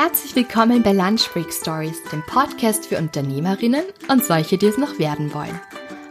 [0.00, 5.00] Herzlich willkommen bei Lunch Break Stories, dem Podcast für Unternehmerinnen und solche, die es noch
[5.00, 5.60] werden wollen.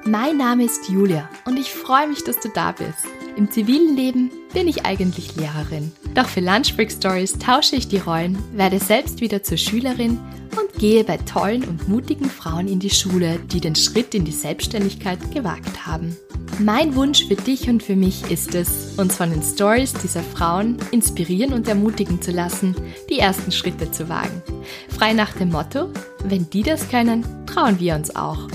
[0.03, 3.07] Mein Name ist Julia und ich freue mich, dass du da bist.
[3.37, 5.93] Im zivilen Leben bin ich eigentlich Lehrerin.
[6.15, 10.19] Doch für Lunch Break Stories tausche ich die Rollen, werde selbst wieder zur Schülerin
[10.51, 14.33] und gehe bei tollen und mutigen Frauen in die Schule, die den Schritt in die
[14.33, 16.17] Selbstständigkeit gewagt haben.
[16.59, 20.77] Mein Wunsch für dich und für mich ist es, uns von den Stories dieser Frauen
[20.91, 22.75] inspirieren und ermutigen zu lassen,
[23.11, 24.41] die ersten Schritte zu wagen.
[24.89, 25.89] Frei nach dem Motto,
[26.23, 28.47] wenn die das können, trauen wir uns auch.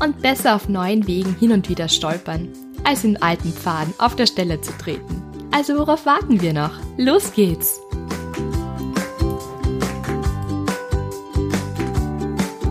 [0.00, 2.48] Und besser auf neuen Wegen hin und wieder stolpern,
[2.84, 5.22] als in alten Pfaden auf der Stelle zu treten.
[5.50, 6.72] Also worauf warten wir noch?
[6.96, 7.80] Los geht's!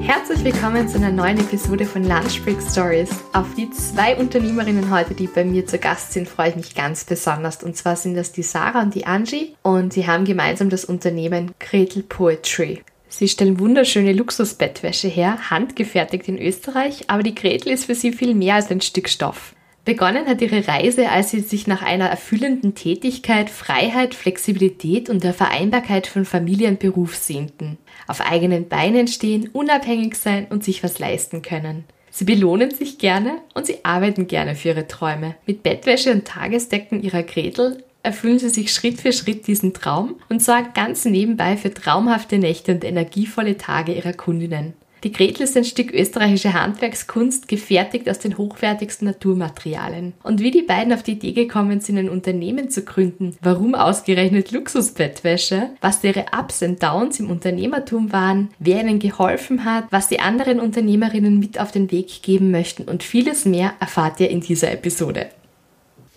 [0.07, 3.09] Herzlich willkommen zu einer neuen Episode von Lunch Break Stories.
[3.33, 7.03] Auf die zwei Unternehmerinnen heute, die bei mir zu Gast sind, freue ich mich ganz
[7.03, 7.61] besonders.
[7.61, 11.51] Und zwar sind das die Sarah und die Angie und sie haben gemeinsam das Unternehmen
[11.59, 12.83] Gretel Poetry.
[13.09, 18.33] Sie stellen wunderschöne Luxusbettwäsche her, handgefertigt in Österreich, aber die Gretel ist für sie viel
[18.33, 19.56] mehr als ein Stück Stoff.
[19.87, 25.33] Begonnen hat ihre Reise, als sie sich nach einer erfüllenden Tätigkeit, Freiheit, Flexibilität und der
[25.33, 27.77] Vereinbarkeit von Familie und Beruf sehnten.
[28.05, 31.85] Auf eigenen Beinen stehen, unabhängig sein und sich was leisten können.
[32.11, 35.35] Sie belohnen sich gerne und sie arbeiten gerne für ihre Träume.
[35.45, 40.43] Mit Bettwäsche und Tagesdecken ihrer Gretel erfüllen sie sich Schritt für Schritt diesen Traum und
[40.43, 44.73] sorgen ganz nebenbei für traumhafte Nächte und energievolle Tage ihrer Kundinnen.
[45.03, 50.13] Die Gretel ist ein Stück österreichische Handwerkskunst, gefertigt aus den hochwertigsten Naturmaterialien.
[50.23, 54.51] Und wie die beiden auf die Idee gekommen sind, ein Unternehmen zu gründen, warum ausgerechnet
[54.51, 60.19] Luxusbettwäsche, was ihre Ups und Downs im Unternehmertum waren, wer ihnen geholfen hat, was die
[60.19, 64.71] anderen Unternehmerinnen mit auf den Weg geben möchten und vieles mehr erfahrt ihr in dieser
[64.71, 65.27] Episode.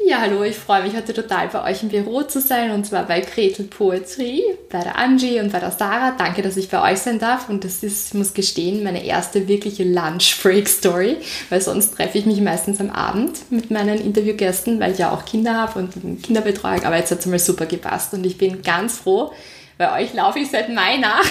[0.07, 3.05] Ja, hallo, ich freue mich heute total bei euch im Büro zu sein und zwar
[3.05, 6.13] bei Gretel Poetry, bei der Angie und bei der Sarah.
[6.17, 9.47] Danke, dass ich bei euch sein darf und das ist, ich muss gestehen, meine erste
[9.47, 11.19] wirkliche Lunch-Break-Story,
[11.51, 15.27] weil sonst treffe ich mich meistens am Abend mit meinen Interviewgästen, weil ich ja auch
[15.27, 18.99] Kinder habe und Kinderbetreuung, aber jetzt hat es mal super gepasst und ich bin ganz
[18.99, 19.33] froh,
[19.77, 21.25] bei euch laufe ich seit Mai nach,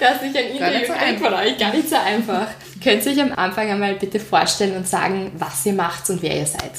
[0.00, 1.58] dass ich ein Interview kriege von euch.
[1.58, 2.48] Gar nicht so einfach.
[2.82, 6.36] Könnt ihr euch am Anfang einmal bitte vorstellen und sagen, was ihr macht und wer
[6.36, 6.72] ihr seid?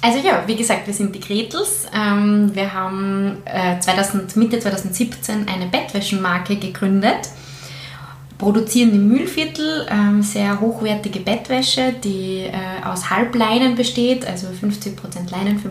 [0.00, 1.86] Also ja, wie gesagt, wir sind die Gretels.
[1.92, 3.38] Ähm, wir haben
[3.80, 7.28] 2000, äh, Mitte 2017 eine Bettwäschenmarke gegründet,
[8.38, 15.58] produzieren im Mühlviertel ähm, sehr hochwertige Bettwäsche, die äh, aus Halbleinen besteht, also 50% Leinen,
[15.58, 15.64] 50%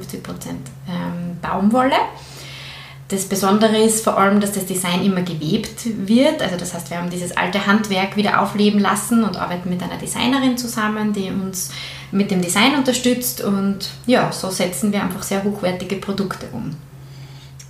[0.89, 1.95] ähm, Baumwolle.
[3.09, 6.41] Das Besondere ist vor allem, dass das Design immer gewebt wird.
[6.41, 9.97] Also das heißt, wir haben dieses alte Handwerk wieder aufleben lassen und arbeiten mit einer
[9.97, 11.71] Designerin zusammen, die uns
[12.11, 16.75] mit dem Design unterstützt und ja, so setzen wir einfach sehr hochwertige Produkte um.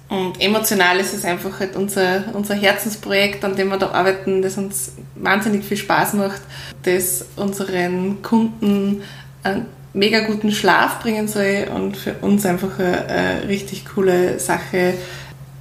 [0.10, 4.58] Und emotional ist es einfach halt unser, unser Herzensprojekt, an dem wir da arbeiten, das
[4.58, 6.42] uns wahnsinnig viel Spaß macht,
[6.84, 9.04] das unseren Kunden
[9.44, 14.94] einen mega guten Schlaf bringen soll und für uns einfach eine, eine richtig coole Sache,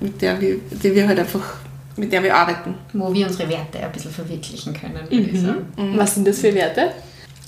[0.01, 1.57] mit der wir, die wir halt einfach
[1.97, 2.75] mit der wir arbeiten.
[2.93, 5.35] Wo wir unsere Werte ein bisschen verwirklichen können, würde mhm.
[5.35, 5.67] ich sagen.
[5.77, 5.99] Mhm.
[5.99, 6.93] Was sind das für Werte?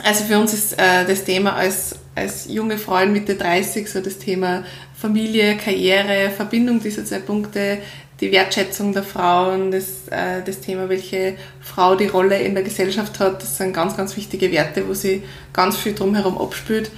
[0.02, 4.18] Also für uns ist äh, das Thema als, als junge Frauen Mitte 30 so das
[4.18, 4.64] Thema
[4.94, 7.78] Familie, Karriere, Verbindung dieser zwei Punkte,
[8.20, 13.18] die Wertschätzung der Frauen, das, äh, das Thema, welche Frau die Rolle in der Gesellschaft
[13.20, 15.22] hat, das sind ganz, ganz wichtige Werte, wo sie
[15.52, 16.90] ganz viel drumherum abspült.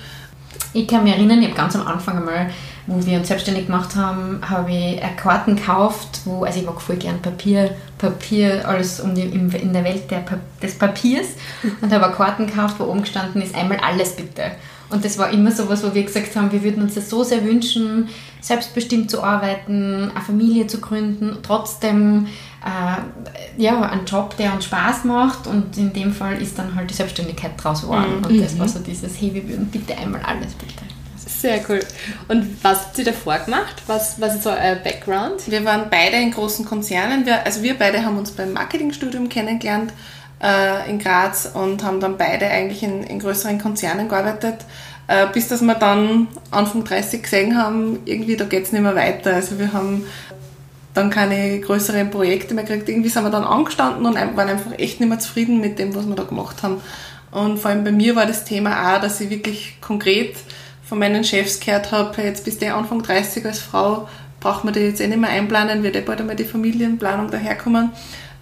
[0.73, 2.51] Ich kann mich erinnern, ich habe ganz am Anfang einmal
[2.91, 6.97] wo wir uns selbstständig gemacht haben, habe ich Karten gekauft, wo, also ich mag voll
[6.97, 10.25] gern Papier, Papier alles um die, in der Welt der,
[10.61, 11.29] des Papiers
[11.81, 14.43] und habe Karten gekauft, wo oben gestanden ist, einmal alles bitte.
[14.91, 17.23] Und das war immer so was, wo wir gesagt haben, wir würden uns das so
[17.23, 18.09] sehr wünschen,
[18.41, 22.27] selbstbestimmt zu arbeiten, eine Familie zu gründen, trotzdem
[22.65, 26.91] äh, ja, einen Job, der uns Spaß macht und in dem Fall ist dann halt
[26.91, 28.19] die Selbstständigkeit draus geworden.
[28.19, 28.25] Mhm.
[28.27, 30.83] Und das war so dieses, hey, wir würden bitte einmal alles bitte.
[31.41, 31.81] Sehr cool.
[32.29, 33.83] Und was habt ihr davor gemacht?
[33.87, 35.51] Was, was ist so euer Background?
[35.51, 37.25] Wir waren beide in großen Konzernen.
[37.25, 39.95] Wir, also wir beide haben uns beim Marketingstudium kennengelernt
[40.43, 44.67] äh, in Graz und haben dann beide eigentlich in, in größeren Konzernen gearbeitet.
[45.07, 48.95] Äh, bis dass wir dann Anfang 30 gesehen haben, irgendwie da geht es nicht mehr
[48.95, 49.33] weiter.
[49.33, 50.05] Also wir haben
[50.93, 52.91] dann keine größeren Projekte mehr gekriegt.
[52.91, 56.07] Irgendwie sind wir dann angestanden und waren einfach echt nicht mehr zufrieden mit dem, was
[56.07, 56.83] wir da gemacht haben.
[57.31, 60.37] Und vor allem bei mir war das Thema auch, dass ich wirklich konkret
[60.91, 64.09] von meinen Chefs gehört habe, jetzt bist du Anfang 30 als Frau,
[64.41, 67.91] braucht man die jetzt eh nicht mehr einplanen, wird eh bald einmal die Familienplanung daherkommen.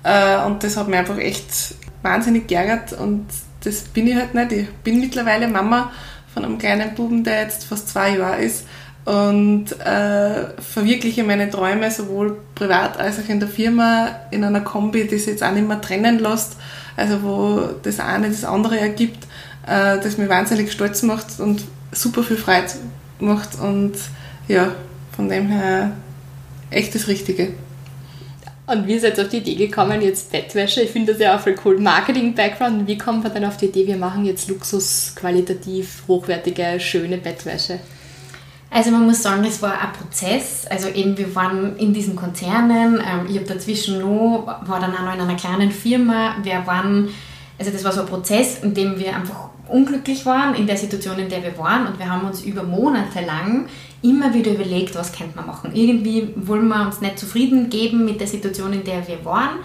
[0.03, 3.27] Äh, und das hat mich einfach echt wahnsinnig geärgert und
[3.65, 4.53] das bin ich halt nicht.
[4.53, 5.93] Ich bin mittlerweile Mama
[6.33, 8.65] von einem kleinen Buben, der jetzt fast zwei Jahre ist
[9.05, 15.07] und äh, verwirkliche meine Träume sowohl privat als auch in der Firma in einer Kombi,
[15.07, 16.57] die sich jetzt auch nicht mehr trennen lässt,
[16.97, 19.25] also wo das eine das andere ergibt,
[19.67, 21.63] äh, das mich wahnsinnig stolz macht und
[21.93, 22.69] super viel Freude
[23.21, 23.95] macht und
[24.47, 24.73] ja,
[25.15, 25.93] von dem her
[26.71, 27.53] echt das Richtige.
[28.67, 30.83] Und wie seid ihr auf die Idee gekommen, jetzt Bettwäsche?
[30.83, 31.81] Ich finde das ja auch voll cool.
[31.81, 32.87] Marketing-Background.
[32.87, 37.81] Wie kommt man dann auf die Idee, wir machen jetzt Luxus, qualitativ, hochwertige, schöne Bettwäsche?
[38.71, 40.67] Also man muss sagen, es war ein Prozess.
[40.69, 42.97] Also eben, wir waren in diesen Konzernen.
[42.97, 46.37] Ähm, ich habe dazwischen noch, war dann auch noch in einer kleinen Firma.
[46.43, 47.09] Wir waren,
[47.59, 51.19] also das war so ein Prozess, in dem wir einfach unglücklich waren in der Situation,
[51.19, 51.87] in der wir waren.
[51.87, 53.67] Und wir haben uns über Monate lang
[54.03, 55.71] immer wieder überlegt, was könnte man machen.
[55.75, 59.59] Irgendwie wollen wir uns nicht zufrieden geben mit der Situation, in der wir waren.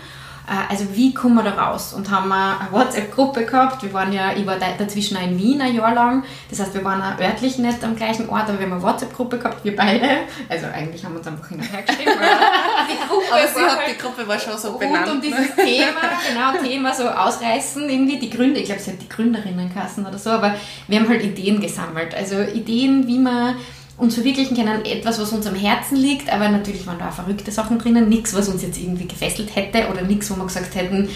[0.48, 1.94] Äh, also wie kommen wir da raus?
[1.94, 3.84] Und haben wir eine WhatsApp-Gruppe gehabt.
[3.84, 6.24] Wir waren ja, ich war dazwischen auch in Wien ein Jahr lang.
[6.50, 9.38] Das heißt, wir waren auch örtlich nicht am gleichen Ort, aber wir haben eine WhatsApp-Gruppe
[9.38, 10.10] gehabt, wir beide.
[10.50, 12.12] Also eigentlich haben wir uns einfach hinterher geschrieben.
[12.92, 15.08] die Gruppe aber sie hat, halt die Gruppe war schon so benannt.
[15.08, 19.02] Und um dieses Thema, genau, Thema so ausreißen, irgendwie die Gründe, ich glaube, sie hat
[19.02, 20.56] die Gründerinnenkassen oder so, aber
[20.88, 22.14] wir haben halt Ideen gesammelt.
[22.16, 23.56] Also Ideen, wie man
[23.98, 27.52] uns verwirklichen können, etwas, was uns am Herzen liegt, aber natürlich waren da auch verrückte
[27.52, 31.10] Sachen drinnen, nichts, was uns jetzt irgendwie gefesselt hätte oder nichts, wo wir gesagt hätten,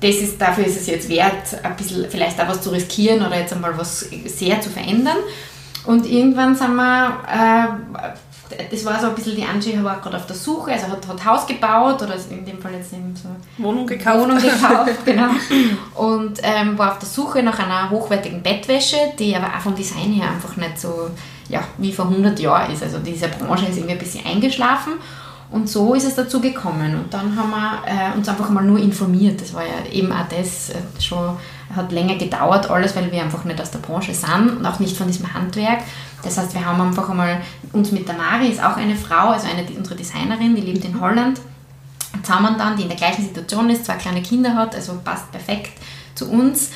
[0.00, 3.38] das ist, dafür ist es jetzt wert, ein bisschen vielleicht auch was zu riskieren oder
[3.38, 5.16] jetzt einmal was sehr zu verändern.
[5.86, 10.26] Und irgendwann sind wir, äh, das war so ein bisschen, die Angie war gerade auf
[10.26, 13.28] der Suche, also hat, hat Haus gebaut oder in dem Fall jetzt eben so
[13.62, 14.20] Wohnung gekauft.
[14.20, 15.30] Wohnung gekauft, genau.
[15.94, 20.12] Und ähm, war auf der Suche nach einer hochwertigen Bettwäsche, die aber auch vom Design
[20.12, 21.10] her einfach nicht so
[21.48, 22.82] ja, wie vor 100 Jahren ist.
[22.82, 24.94] Also diese Branche ist irgendwie ein bisschen eingeschlafen.
[25.50, 26.94] Und so ist es dazu gekommen.
[26.94, 29.40] Und dann haben wir äh, uns einfach mal nur informiert.
[29.40, 31.36] Das war ja eben auch das äh, schon,
[31.74, 34.96] hat länger gedauert alles, weil wir einfach nicht aus der Branche sind und auch nicht
[34.96, 35.80] von diesem Handwerk.
[36.22, 37.40] Das heißt, wir haben einfach einmal
[37.72, 41.00] uns mit der Mari, ist auch eine Frau, also eine unsere Designerin, die lebt in
[41.00, 41.40] Holland,
[42.22, 45.72] zusammen dann, die in der gleichen Situation ist, zwei kleine Kinder hat, also passt perfekt
[46.14, 46.70] zu uns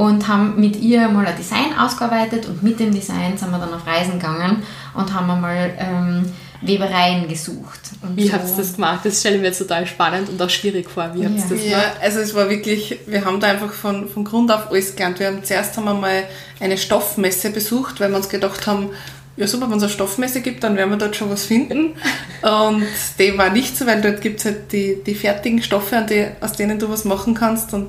[0.00, 3.74] und haben mit ihr mal ein Design ausgearbeitet und mit dem Design sind wir dann
[3.74, 4.62] auf Reisen gegangen
[4.94, 6.24] und haben einmal ähm,
[6.62, 7.80] Webereien gesucht.
[8.00, 8.32] Und Wie so.
[8.32, 9.00] habt ihr das gemacht?
[9.04, 11.10] Das stelle ich mir jetzt total spannend und auch schwierig vor.
[11.12, 11.48] Wie habt ihr ja.
[11.48, 11.66] das gemacht?
[11.66, 15.20] Ja, also es war wirklich, wir haben da einfach von, von Grund auf alles gelernt.
[15.20, 16.22] Wir haben zuerst haben wir mal
[16.60, 18.88] eine Stoffmesse besucht, weil wir uns gedacht haben,
[19.36, 21.92] ja super, wenn es eine Stoffmesse gibt, dann werden wir dort schon was finden.
[22.42, 22.86] Und
[23.18, 26.52] dem war nicht so, weil dort gibt es halt die, die fertigen Stoffe, die, aus
[26.52, 27.88] denen du was machen kannst und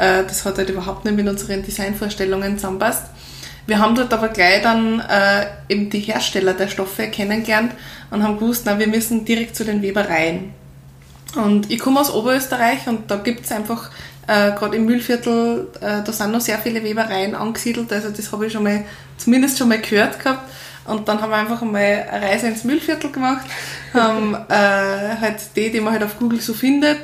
[0.00, 3.04] äh, das hat halt überhaupt nicht mit unseren Designvorstellungen zusammenpasst.
[3.66, 7.72] Wir haben dort aber gleich dann äh, eben die Hersteller der Stoffe kennengelernt
[8.10, 10.54] und haben gewusst, na, wir müssen direkt zu den Webereien.
[11.36, 13.90] Und ich komme aus Oberösterreich und da gibt es einfach,
[14.26, 18.46] äh, gerade im Mühlviertel, äh, da sind noch sehr viele Webereien angesiedelt, also das habe
[18.46, 18.84] ich schon mal,
[19.18, 20.50] zumindest schon mal gehört gehabt.
[20.86, 21.80] Und dann haben wir einfach mal
[22.10, 23.46] eine Reise ins Mühlviertel gemacht,
[23.94, 27.00] haben äh, halt die, die man halt auf Google so findet,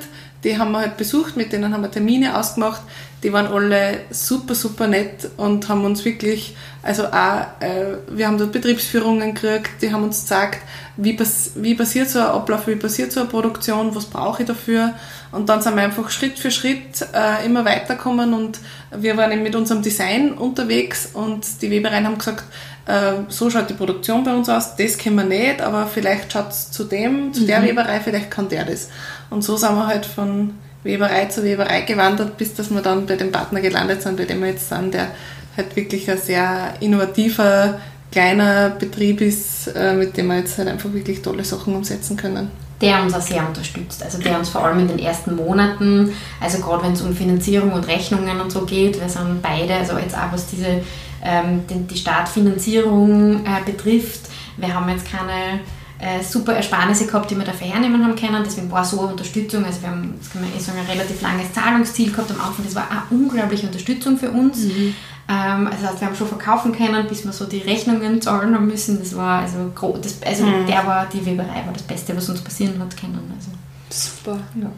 [0.46, 2.80] die haben wir halt besucht, mit denen haben wir Termine ausgemacht.
[3.24, 6.54] Die waren alle super, super nett und haben uns wirklich,
[6.84, 10.60] also auch, äh, wir haben dort Betriebsführungen gekriegt, die haben uns gezeigt,
[10.96, 14.48] wie, pass wie passiert so ein Ablauf, wie passiert so eine Produktion, was brauche ich
[14.48, 14.94] dafür.
[15.32, 18.60] Und dann sind wir einfach Schritt für Schritt äh, immer weitergekommen und
[18.96, 22.44] wir waren eben mit unserem Design unterwegs und die Webereien haben gesagt,
[22.86, 26.50] äh, so schaut die Produktion bei uns aus, das können wir nicht, aber vielleicht schaut
[26.50, 27.66] es zu dem, zu der mhm.
[27.66, 28.88] Weberei, vielleicht kann der das.
[29.30, 33.16] Und so sind wir halt von Weberei zu Weberei gewandert, bis dass wir dann bei
[33.16, 35.08] dem Partner gelandet sind, bei dem wir jetzt sind, der
[35.56, 37.80] halt wirklich ein sehr innovativer,
[38.12, 42.50] kleiner Betrieb ist, äh, mit dem wir jetzt halt einfach wirklich tolle Sachen umsetzen können
[42.80, 44.02] der uns auch sehr unterstützt.
[44.02, 47.72] Also der uns vor allem in den ersten Monaten, also gerade wenn es um Finanzierung
[47.72, 50.82] und Rechnungen und so geht, wir sind beide, also jetzt auch was diese
[51.24, 54.28] ähm, die, die Startfinanzierung äh, betrifft,
[54.58, 55.60] wir haben jetzt keine
[55.98, 58.42] äh, super Ersparnisse gehabt, die wir dafür hernehmen haben können.
[58.44, 59.64] Deswegen war so eine Unterstützung.
[59.64, 62.64] Also wir haben das kann man eh sagen, ein relativ langes Zahlungsziel gehabt am Anfang.
[62.64, 64.64] Das war eine unglaubliche Unterstützung für uns.
[64.64, 64.94] Mhm.
[65.28, 68.98] Ähm, also wir haben schon verkaufen können, bis wir so die Rechnungen zahlen haben müssen.
[68.98, 70.66] Das war also, das, also mhm.
[70.66, 73.32] der war, die Weberei war das Beste, was uns passieren hat können.
[73.34, 73.50] Also.
[73.88, 74.70] Super, ja.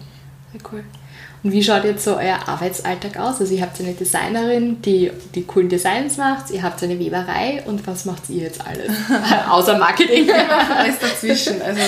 [0.53, 0.85] Sehr cool.
[1.43, 3.41] Und wie schaut jetzt so euer Arbeitsalltag aus?
[3.41, 7.87] Also ihr habt eine Designerin, die die coolen Designs macht, ihr habt eine Weberei und
[7.87, 8.91] was macht ihr jetzt alles?
[9.49, 10.29] Außer Marketing.
[10.31, 11.63] alles dazwischen.
[11.63, 11.81] Also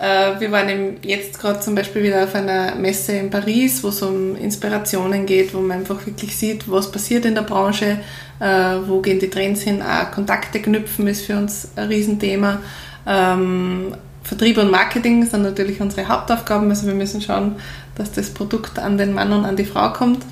[0.00, 4.02] äh, wir waren jetzt gerade zum Beispiel wieder auf einer Messe in Paris, wo es
[4.02, 8.00] um Inspirationen geht, wo man einfach wirklich sieht, was passiert in der Branche,
[8.38, 9.82] äh, wo gehen die Trends hin.
[9.82, 12.60] Auch Kontakte knüpfen ist für uns ein Riesenthema.
[13.06, 16.68] Ähm, Vertrieb und Marketing sind natürlich unsere Hauptaufgaben.
[16.68, 17.56] Also wir müssen schauen,
[18.00, 20.24] dass das Produkt an den Mann und an die Frau kommt.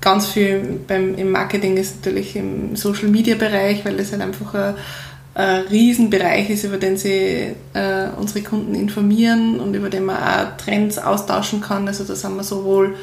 [0.00, 4.54] Ganz viel beim, im Marketing ist natürlich im Social Media Bereich, weil das halt einfach
[4.54, 4.74] ein,
[5.34, 10.56] ein Riesenbereich ist, über den sie äh, unsere Kunden informieren und über den man auch
[10.58, 11.88] Trends austauschen kann.
[11.88, 12.94] Also da sind wir sowohl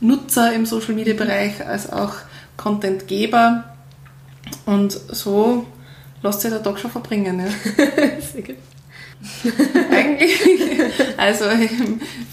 [0.00, 2.14] Nutzer im Social Media Bereich als auch
[2.56, 3.64] Contentgeber.
[4.66, 5.64] Und so
[6.22, 7.38] lässt sich der Tag schon verbringen.
[7.38, 7.84] Ja.
[8.32, 8.56] Sehr gut.
[9.90, 10.40] Eigentlich,
[11.18, 11.44] also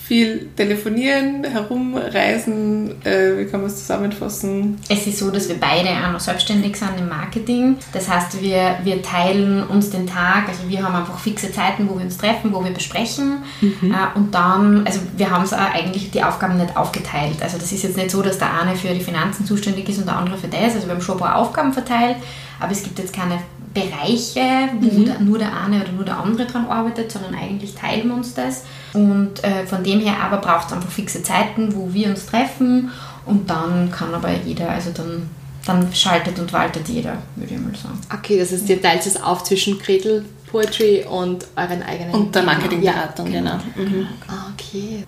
[0.08, 4.80] viel telefonieren, herumreisen, äh, wie kann man es zusammenfassen?
[4.88, 7.76] Es ist so, dass wir beide auch noch selbstständig sind im Marketing.
[7.92, 11.96] Das heißt, wir, wir teilen uns den Tag, also wir haben einfach fixe Zeiten, wo
[11.96, 13.40] wir uns treffen, wo wir besprechen.
[13.60, 13.92] Mhm.
[13.92, 17.42] Äh, und dann, also wir haben es eigentlich die Aufgaben nicht aufgeteilt.
[17.42, 20.06] Also das ist jetzt nicht so, dass der eine für die Finanzen zuständig ist und
[20.06, 20.76] der andere für das.
[20.76, 22.16] Also wir haben schon ein paar Aufgaben verteilt,
[22.62, 23.40] aber es gibt jetzt keine
[23.74, 25.26] Bereiche, wo mhm.
[25.26, 28.64] nur der eine oder nur der andere dran arbeitet, sondern eigentlich teilen wir uns das.
[28.94, 32.90] Und äh, von dem her aber braucht es einfach fixe Zeiten, wo wir uns treffen
[33.26, 35.30] und dann kann aber jeder, also dann,
[35.66, 38.00] dann schaltet und waltet jeder, würde ich mal sagen.
[38.14, 42.12] Okay, das heißt, ihr teilt es auf zwischen Gretel Poetry und euren eigenen...
[42.12, 43.60] Und der Marketingberatung, ja, genau.
[43.76, 43.90] genau.
[43.90, 44.08] Mhm.
[44.28, 45.04] Ah, okay.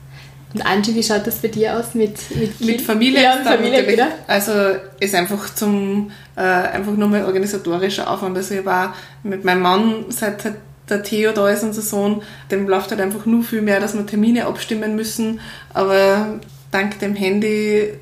[0.53, 3.21] Und Angie, wie schaut das bei dir aus mit Mit, mit Familie?
[3.21, 4.07] Ja, Familie wieder.
[4.27, 4.51] Also
[4.99, 8.35] ist einfach zum äh, einfach nur mal organisatorischer Aufwand.
[8.35, 10.43] Also ich war mit meinem Mann seit
[10.89, 14.05] der Theo da ist, unser Sohn, dem läuft halt einfach nur viel mehr, dass wir
[14.05, 15.39] Termine abstimmen müssen.
[15.73, 16.39] Aber
[16.71, 17.93] dank dem Handy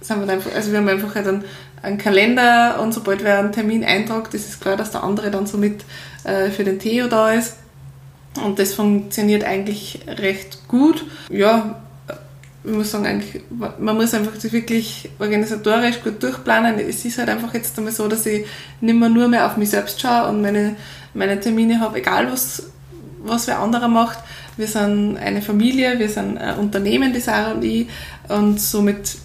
[0.00, 1.44] sind wir einfach, also wir haben einfach halt einen,
[1.82, 5.46] einen Kalender und sobald wer einen Termin eintragt, ist es klar, dass der andere dann
[5.46, 5.84] somit
[6.24, 7.56] äh, für den Theo da ist.
[8.44, 11.04] Und das funktioniert eigentlich recht gut.
[11.30, 11.83] Ja,
[12.64, 16.78] ich muss sagen, eigentlich, man muss einfach sich wirklich organisatorisch gut durchplanen.
[16.78, 18.46] Es ist halt einfach jetzt einmal so, dass ich
[18.80, 20.76] nicht mehr nur mehr auf mich selbst schaue und meine,
[21.12, 22.70] meine Termine habe, egal was,
[23.22, 24.18] was wer anderer macht.
[24.56, 27.86] Wir sind eine Familie, wir sind ein Unternehmen, die Sarah und ich,
[28.28, 29.16] und somit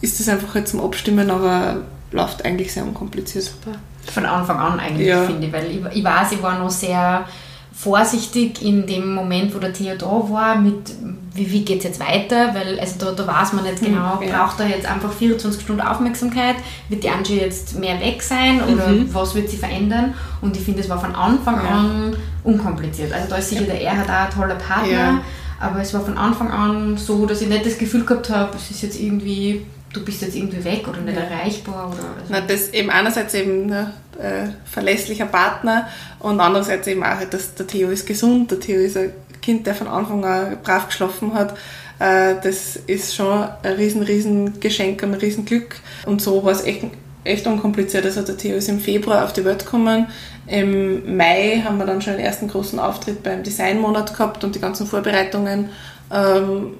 [0.00, 1.82] ist das einfach halt zum Abstimmen, aber
[2.12, 3.44] läuft eigentlich sehr unkompliziert.
[3.44, 3.76] Super.
[4.12, 5.24] Von Anfang an eigentlich, ja.
[5.24, 7.26] finde ich, weil ich, ich weiß, ich war noch sehr
[7.72, 10.92] vorsichtig in dem Moment, wo der Theo da war, mit
[11.38, 14.38] wie, wie geht es jetzt weiter, weil also da, da weiß man nicht genau, ja.
[14.38, 16.56] braucht er jetzt einfach 24 Stunden Aufmerksamkeit,
[16.88, 19.12] wird die Angie jetzt mehr weg sein oder mhm.
[19.14, 21.70] was wird sie verändern und ich finde, es war von Anfang ja.
[21.70, 23.12] an unkompliziert.
[23.12, 25.22] Also da ist sicher der Erhard auch ein toller Partner,
[25.60, 28.70] aber es war von Anfang an so, dass ich nicht das Gefühl gehabt habe, es
[28.70, 31.24] ist jetzt irgendwie du bist jetzt irgendwie weg oder nicht ja.
[31.24, 32.28] erreichbar oder so.
[32.28, 37.66] Na, das eben einerseits eben ne, äh, verlässlicher Partner und andererseits eben auch, dass der
[37.66, 39.12] Theo ist gesund, der Theo ist ein
[39.48, 41.54] Kind, der von Anfang an brav geschlafen hat.
[41.98, 46.52] Äh, das ist schon ein riesen, riesen Geschenk und ein riesen Glück und so war
[46.52, 46.84] es echt,
[47.24, 48.04] echt unkompliziert.
[48.04, 50.08] Also der Theo ist im Februar auf die Welt gekommen.
[50.46, 54.60] Im Mai haben wir dann schon den ersten großen Auftritt beim Designmonat gehabt und die
[54.60, 55.70] ganzen Vorbereitungen
[56.12, 56.74] ähm,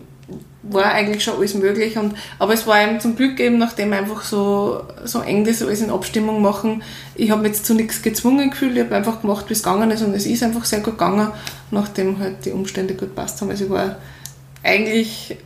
[0.63, 1.97] war eigentlich schon alles möglich.
[1.97, 5.81] Und, aber es war eben zum Glück eben, nachdem einfach so, so eng das alles
[5.81, 6.83] in Abstimmung machen,
[7.15, 9.91] ich habe mich jetzt zu nichts gezwungen gefühlt, ich habe einfach gemacht, wie es gegangen
[9.91, 11.29] ist und es ist einfach sehr gut gegangen,
[11.71, 13.51] nachdem halt die Umstände gut passt haben.
[13.51, 13.97] Also ich war
[14.63, 15.37] eigentlich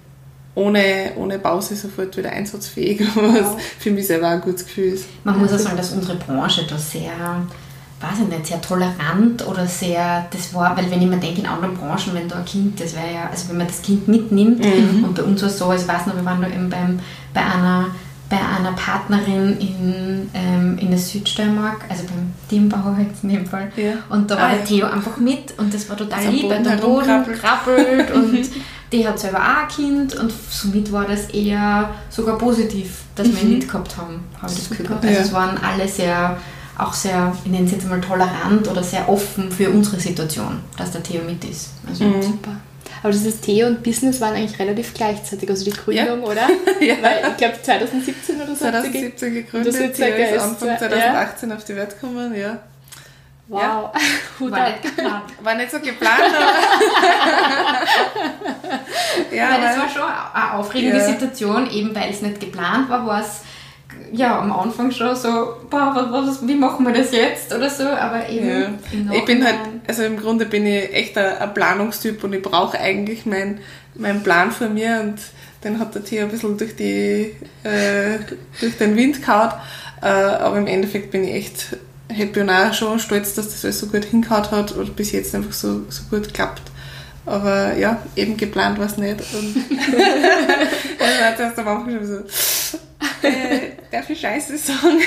[0.54, 5.06] ohne, ohne Pause sofort wieder einsatzfähig, was für mich selber ein gutes Gefühl ist.
[5.24, 7.46] Man muss auch sagen, dass unsere Branche da sehr
[8.02, 11.46] weiß ich nicht, sehr tolerant oder sehr, das war, weil wenn ich mir denke, in
[11.46, 14.64] anderen Branchen, wenn da ein Kind, das wäre ja, also wenn man das Kind mitnimmt
[14.64, 15.04] mhm.
[15.04, 16.98] und bei uns war es so, also ich weiß noch, wir waren da eben beim,
[17.32, 17.86] bei einer
[18.32, 23.70] bei einer Partnerin in, ähm, in der Südsteiermark, also beim Teambauer jetzt in dem Fall.
[23.76, 23.92] Ja.
[24.08, 26.76] Und da war ah, der Theo einfach mit und das war total lieb, weil der
[26.76, 28.48] Boden krabbelt und
[28.90, 33.38] die hat selber auch ein Kind und somit war das eher sogar positiv, dass wir
[33.42, 33.58] ihn mhm.
[33.58, 35.04] mitgehabt haben, habe ich das Gefühl gehabt.
[35.04, 35.22] Also ja.
[35.22, 36.38] es waren alle sehr
[36.78, 40.90] auch sehr, ich nenne es jetzt mal tolerant oder sehr offen für unsere Situation, dass
[40.90, 41.70] der Theo mit ist.
[41.86, 42.22] Also mhm.
[42.22, 42.56] super.
[43.02, 46.26] Aber das ist Theo und Business waren eigentlich relativ gleichzeitig, also die Gründung, ja.
[46.26, 46.48] oder?
[46.80, 46.94] ja.
[47.02, 48.54] Weil ich glaube 2017 oder so.
[48.54, 51.56] 2017 gegründet, das Theo ist Anfang 2018 ja.
[51.56, 52.58] auf die Welt gekommen, ja.
[53.48, 53.60] Wow.
[53.60, 53.92] Ja.
[54.50, 55.24] War nicht geplant.
[55.42, 56.52] War nicht so geplant, aber.
[59.36, 61.04] ja, weil das war schon eine aufregende ja.
[61.04, 63.42] Situation, eben weil es nicht geplant war, war es
[64.12, 67.84] ja, am Anfang schon so, boah, was, was, wie machen wir das jetzt oder so,
[67.84, 68.48] aber eben.
[68.48, 69.14] Ja.
[69.14, 69.56] Ich bin halt,
[69.86, 73.60] also im Grunde bin ich echt ein, ein Planungstyp und ich brauche eigentlich meinen
[73.94, 75.16] mein Plan von mir und
[75.64, 78.18] den hat der Theo ein bisschen durch, die, äh,
[78.60, 79.52] durch den Wind gehauen,
[80.00, 81.76] äh, aber im Endeffekt bin ich echt
[82.08, 85.34] happy und auch schon stolz, dass das alles so gut hingehauen hat oder bis jetzt
[85.34, 86.71] einfach so, so gut klappt.
[87.24, 89.20] Aber ja, eben geplant war es nicht.
[89.34, 89.54] Und
[90.98, 92.16] das war erst am Anfang schon so,
[93.22, 95.00] äh, darf ich Scheiße sagen?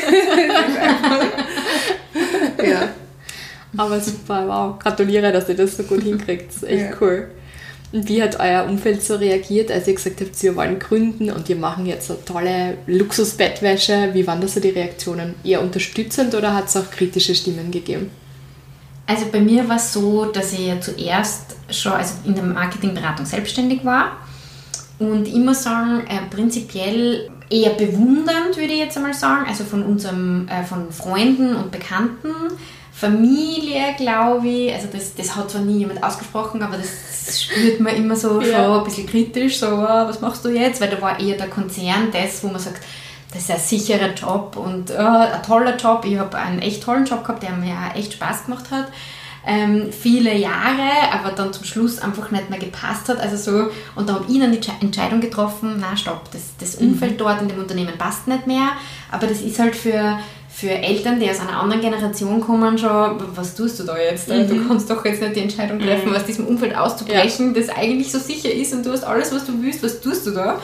[2.65, 2.89] ja.
[3.77, 4.79] Aber super, wow.
[4.79, 6.47] Gratuliere, dass ihr das so gut hinkriegt.
[6.47, 6.97] Das ist echt ja.
[7.01, 7.27] cool.
[7.91, 11.49] Und wie hat euer Umfeld so reagiert, als ihr gesagt habt, ihr wollen gründen und
[11.49, 14.09] ihr machen jetzt so tolle Luxusbettwäsche?
[14.13, 15.35] Wie waren da so die Reaktionen?
[15.43, 18.11] Eher unterstützend oder hat es auch kritische Stimmen gegeben?
[19.07, 23.25] Also bei mir war es so, dass ich ja zuerst schon also in der Marketingberatung
[23.25, 24.17] selbstständig war
[24.97, 30.47] und immer sagen, äh, prinzipiell eher bewundernd, würde ich jetzt einmal sagen, also von unserem,
[30.47, 32.29] äh, von Freunden und Bekannten,
[32.91, 37.93] Familie, glaube ich, also das, das hat zwar nie jemand ausgesprochen, aber das spürt man
[37.93, 38.63] immer so ja.
[38.63, 40.79] schon ein bisschen kritisch, so, oh, was machst du jetzt?
[40.79, 42.81] Weil da war eher der Konzern das, wo man sagt,
[43.35, 46.05] das ist ein sicherer Job und oh, ein toller Job.
[46.05, 48.87] Ich habe einen echt tollen Job gehabt, der mir auch echt Spaß gemacht hat.
[49.45, 53.19] Ähm, viele Jahre, aber dann zum Schluss einfach nicht mehr gepasst hat.
[53.19, 56.93] Also so, und da habe ich dann die Entscheidung getroffen, na stopp, das, das mhm.
[56.93, 57.17] Umfeld mhm.
[57.17, 58.69] dort in dem Unternehmen passt nicht mehr.
[59.11, 60.17] Aber das ist halt für,
[60.49, 64.29] für Eltern, die aus einer anderen Generation kommen, schon, was tust du da jetzt?
[64.29, 64.47] Mhm.
[64.47, 66.15] Du kannst doch jetzt nicht die Entscheidung treffen, mhm.
[66.15, 67.61] aus diesem Umfeld auszubrechen, ja.
[67.61, 70.31] das eigentlich so sicher ist und du hast alles, was du willst, was tust du
[70.31, 70.61] da?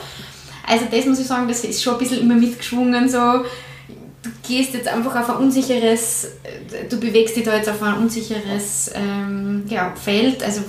[0.66, 3.44] Also das muss ich sagen, das ist schon ein bisschen immer mitgeschwungen, so.
[4.22, 6.28] Du gehst jetzt einfach auf ein unsicheres,
[6.88, 10.60] du bewegst dich da jetzt auf ein unsicheres ähm, ja, Feld, also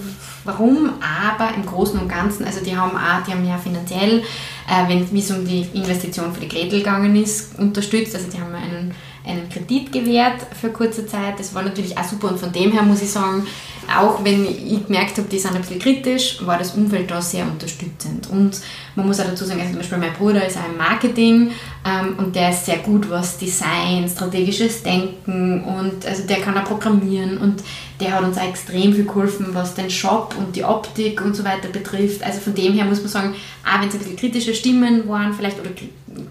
[0.44, 4.22] warum, aber im Großen und Ganzen, also die haben auch, die haben ja finanziell,
[4.68, 8.56] äh, wenn es um die Investition für die Gretel gegangen ist, unterstützt, also die haben
[8.56, 8.96] einen
[9.26, 11.40] einen Kredit gewährt für kurze Zeit.
[11.40, 12.30] Das war natürlich auch super.
[12.30, 13.48] Und von dem her muss ich sagen,
[13.90, 17.46] auch wenn ich gemerkt habe, die sind ein bisschen kritisch, war das Umfeld da sehr
[17.46, 18.30] unterstützend.
[18.30, 18.60] Und
[18.96, 21.52] man muss auch dazu sagen, also zum Beispiel mein Bruder ist auch im Marketing
[21.86, 26.66] ähm, und der ist sehr gut, was Design, strategisches Denken und also der kann auch
[26.66, 27.64] programmieren und
[28.00, 31.44] der hat uns auch extrem viel geholfen, was den Shop und die Optik und so
[31.44, 32.24] weiter betrifft.
[32.24, 33.36] Also von dem her muss man sagen,
[33.66, 35.70] auch wenn es ein bisschen kritische Stimmen waren, vielleicht oder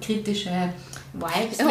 [0.01, 0.51] kritische
[1.15, 1.65] Vibes, äh,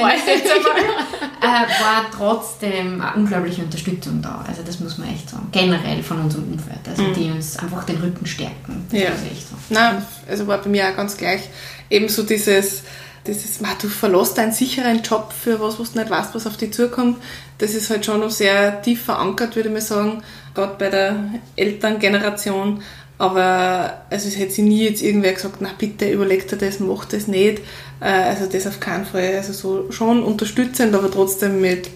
[1.44, 4.46] war trotzdem eine unglaubliche Unterstützung da.
[4.48, 5.48] Also das muss man echt sagen.
[5.52, 6.80] Generell von unserem Umfeld.
[6.88, 7.14] Also mhm.
[7.14, 8.86] die uns einfach den Rücken stärken.
[8.92, 9.08] Das ja.
[9.10, 9.56] echt so.
[9.70, 11.42] Nein, also war bei mir auch ganz gleich.
[11.90, 12.84] Ebenso dieses,
[13.26, 16.74] dieses du verlässt deinen sicheren Job für was, was du nicht weißt, was auf dich
[16.74, 17.18] zukommt.
[17.58, 20.24] Das ist halt schon noch sehr tief verankert, würde ich mal sagen.
[20.54, 21.16] Gerade bei der
[21.56, 22.84] Elterngeneration
[23.22, 27.06] aber also es hätte sie nie jetzt irgendwer gesagt, na bitte überleg dir das, mach
[27.06, 27.60] das nicht.
[28.00, 29.36] Äh, also das auf keinen Fall.
[29.36, 31.88] Also so schon unterstützend, aber trotzdem mit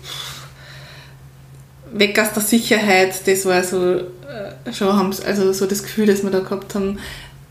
[1.92, 3.28] weg aus der Sicherheit.
[3.28, 7.00] Das war so äh, schon haben also so das Gefühl, dass wir da gehabt haben,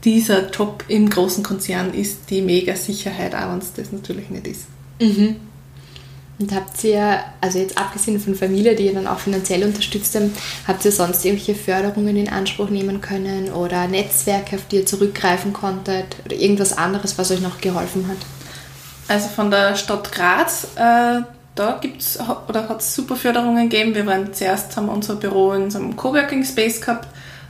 [0.05, 4.47] dieser Job im großen Konzern ist die mega Sicherheit, auch wenn es das natürlich nicht
[4.47, 4.67] ist.
[5.01, 5.35] Mhm.
[6.39, 10.35] Und habt ihr, also jetzt abgesehen von Familie, die ihr dann auch finanziell unterstützt haben,
[10.67, 15.53] habt ihr sonst irgendwelche Förderungen in Anspruch nehmen können oder Netzwerke, auf die ihr zurückgreifen
[15.53, 18.17] konntet oder irgendwas anderes, was euch noch geholfen hat?
[19.07, 21.21] Also von der Stadt Graz, äh,
[21.55, 22.19] da gibt's
[22.49, 23.95] oder hat es super Förderungen gegeben.
[23.95, 27.07] Wir waren zuerst, haben unser Büro in so einem Coworking Space gehabt.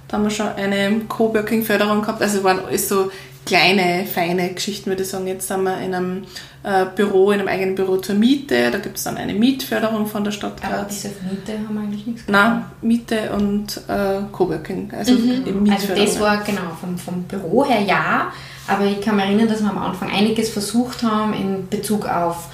[0.08, 2.20] Da haben wir schon eine Coworking-Förderung gehabt.
[2.20, 3.10] Also waren alles so
[3.44, 5.26] kleine, feine Geschichten, würde ich sagen.
[5.26, 6.24] Jetzt sind wir in einem
[6.62, 8.70] äh, Büro, in einem eigenen Büro zur Miete.
[8.70, 10.72] Da gibt es dann eine Mietförderung von der Stadt Graz.
[10.72, 12.42] Aber diese Miete haben wir eigentlich nichts gemacht.
[12.42, 14.90] Nein, Miete und äh, Coworking.
[14.96, 15.70] Also, mhm.
[15.70, 18.32] also das war genau vom, vom Büro her ja,
[18.66, 22.48] aber ich kann mich erinnern, dass wir am Anfang einiges versucht haben in Bezug auf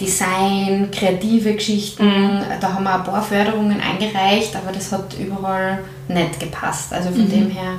[0.00, 2.06] Design, kreative Geschichten.
[2.06, 2.42] Mhm.
[2.60, 6.92] Da haben wir ein paar Förderungen eingereicht, aber das hat überall nicht gepasst.
[6.94, 7.30] Also von mhm.
[7.30, 7.74] dem her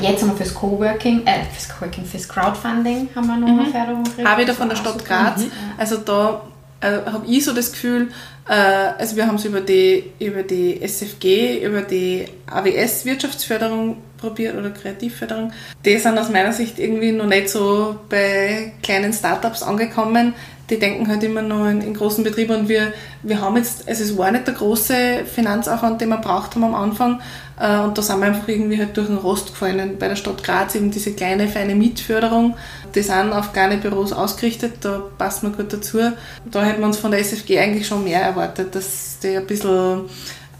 [0.00, 3.60] jetzt haben wir fürs Coworking, äh, fürs Coworking, fürs Crowdfunding haben wir noch mhm.
[3.60, 4.28] eine Förderung gekriegt.
[4.40, 5.40] Ich da von der Stadt Graz.
[5.40, 5.50] Mhm.
[5.76, 6.42] Also da
[6.80, 8.08] äh, habe ich so das Gefühl,
[8.48, 14.56] äh, also wir haben es über die, über die SFG, über die AWS Wirtschaftsförderung probiert
[14.56, 15.52] oder Kreativförderung.
[15.84, 20.34] Die sind aus meiner Sicht irgendwie noch nicht so bei kleinen Startups angekommen
[20.70, 24.02] die denken halt immer noch in, in, großen Betrieben und wir, wir haben jetzt, also
[24.02, 27.20] es war nicht der große Finanzaufwand, den wir braucht haben am Anfang
[27.60, 29.96] äh, und da sind wir einfach irgendwie halt durch den Rost gefallen.
[29.98, 32.56] Bei der Stadt Graz eben diese kleine, feine Mietförderung,
[32.94, 35.98] die sind auf kleine Büros ausgerichtet, da passen wir gut dazu.
[36.50, 40.06] Da hätten wir uns von der SFG eigentlich schon mehr erwartet, dass die ein bisschen,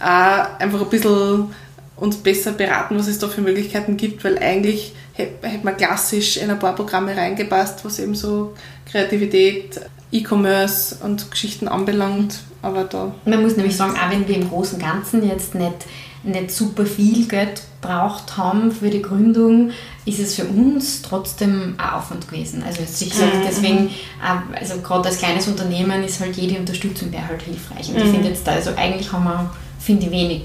[0.00, 1.54] äh, einfach ein bisschen
[1.96, 6.50] uns besser beraten, was es da für Möglichkeiten gibt, weil eigentlich hätte man klassisch in
[6.50, 8.54] ein paar Programme reingepasst, was eben so
[8.90, 9.80] Kreativität,
[10.14, 12.40] E-Commerce und Geschichten anbelangt.
[12.62, 15.86] Aber da Man muss nämlich sagen, auch wenn wir im Großen und Ganzen jetzt nicht,
[16.22, 19.72] nicht super viel Geld braucht haben für die Gründung,
[20.06, 22.62] ist es für uns trotzdem ein Aufwand gewesen.
[22.66, 23.42] Also sicher, mhm.
[23.46, 27.88] deswegen, äh, also gerade als kleines Unternehmen ist halt jede Unterstützung wäre halt hilfreich.
[27.88, 28.02] Und mhm.
[28.02, 30.42] ich finde jetzt da, also eigentlich haben wir, finde ich, wenig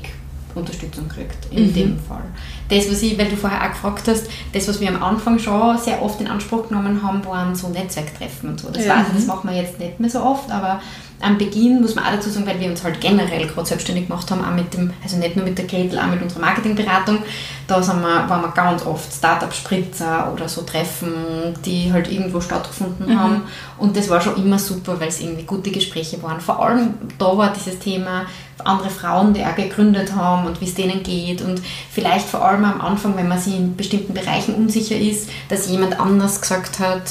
[0.55, 1.73] Unterstützung gekriegt in mhm.
[1.73, 2.23] dem Fall.
[2.69, 5.77] Das, was ich, weil du vorher auch gefragt hast, das, was wir am Anfang schon
[5.77, 8.69] sehr oft in Anspruch genommen haben, waren so Netzwerktreffen und so.
[8.69, 8.97] Das, Ja.
[8.99, 10.79] weiß ich, das machen wir jetzt nicht mehr so oft, aber
[11.21, 14.29] am Beginn muss man auch dazu sagen, weil wir uns halt generell gerade selbstständig gemacht
[14.31, 17.19] haben, auch mit dem, also nicht nur mit der Gretel, auch mit unserer Marketingberatung,
[17.67, 23.19] da sind wir, waren wir ganz oft Startup-Spritzer oder so Treffen, die halt irgendwo stattgefunden
[23.19, 23.41] haben.
[23.77, 26.39] Und das war schon immer super, weil es irgendwie gute Gespräche waren.
[26.39, 28.25] Vor allem da war dieses Thema
[28.63, 32.65] andere Frauen, die auch gegründet haben und wie es denen geht und vielleicht vor allem
[32.65, 37.03] am Anfang, wenn man sich in bestimmten Bereichen unsicher ist, dass jemand anders gesagt hat,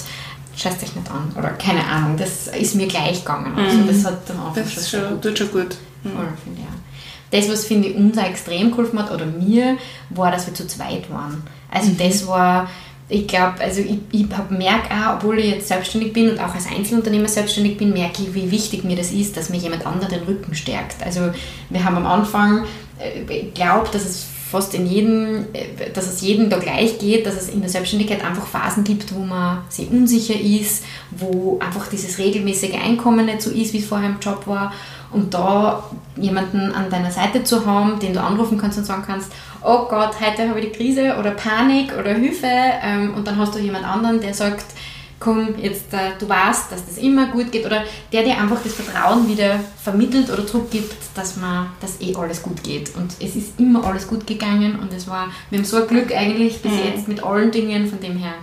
[0.58, 3.56] scheißt euch nicht an oder keine Ahnung, das ist mir gleich gegangen.
[3.56, 5.76] Also das hat am Anfang Das schon schon, gut tut schon gut.
[6.02, 6.78] Voll, finde ich auch.
[7.30, 9.76] Das, was finde ich uns auch extrem geholfen hat, oder mir,
[10.10, 11.42] war, dass wir zu zweit waren.
[11.70, 12.68] Also das war,
[13.08, 16.66] ich glaube, also ich, ich merke auch, obwohl ich jetzt selbstständig bin und auch als
[16.66, 20.22] Einzelunternehmer selbstständig bin, merke ich, wie wichtig mir das ist, dass mir jemand anderer den
[20.22, 21.02] Rücken stärkt.
[21.04, 21.30] Also
[21.68, 22.64] wir haben am Anfang
[22.98, 25.46] äh, glaubt, dass es fast in jedem,
[25.92, 29.20] dass es jedem da gleich geht, dass es in der Selbstständigkeit einfach Phasen gibt, wo
[29.20, 34.08] man sich unsicher ist, wo einfach dieses regelmäßige Einkommen nicht so ist, wie es vorher
[34.08, 34.72] im Job war.
[35.12, 39.32] Und da jemanden an deiner Seite zu haben, den du anrufen kannst und sagen kannst,
[39.62, 42.46] oh Gott, heute habe ich die Krise oder Panik oder Hilfe.
[42.46, 44.66] Ähm, und dann hast du jemand anderen, der sagt,
[45.20, 48.74] komm, jetzt äh, du weißt, dass das immer gut geht oder der dir einfach das
[48.74, 52.94] Vertrauen wieder vermittelt oder zurückgibt, dass man, dass eh alles gut geht.
[52.96, 56.14] Und es ist immer alles gut gegangen und es war, wir haben so ein Glück
[56.14, 58.34] eigentlich bis jetzt mit allen Dingen, von dem her.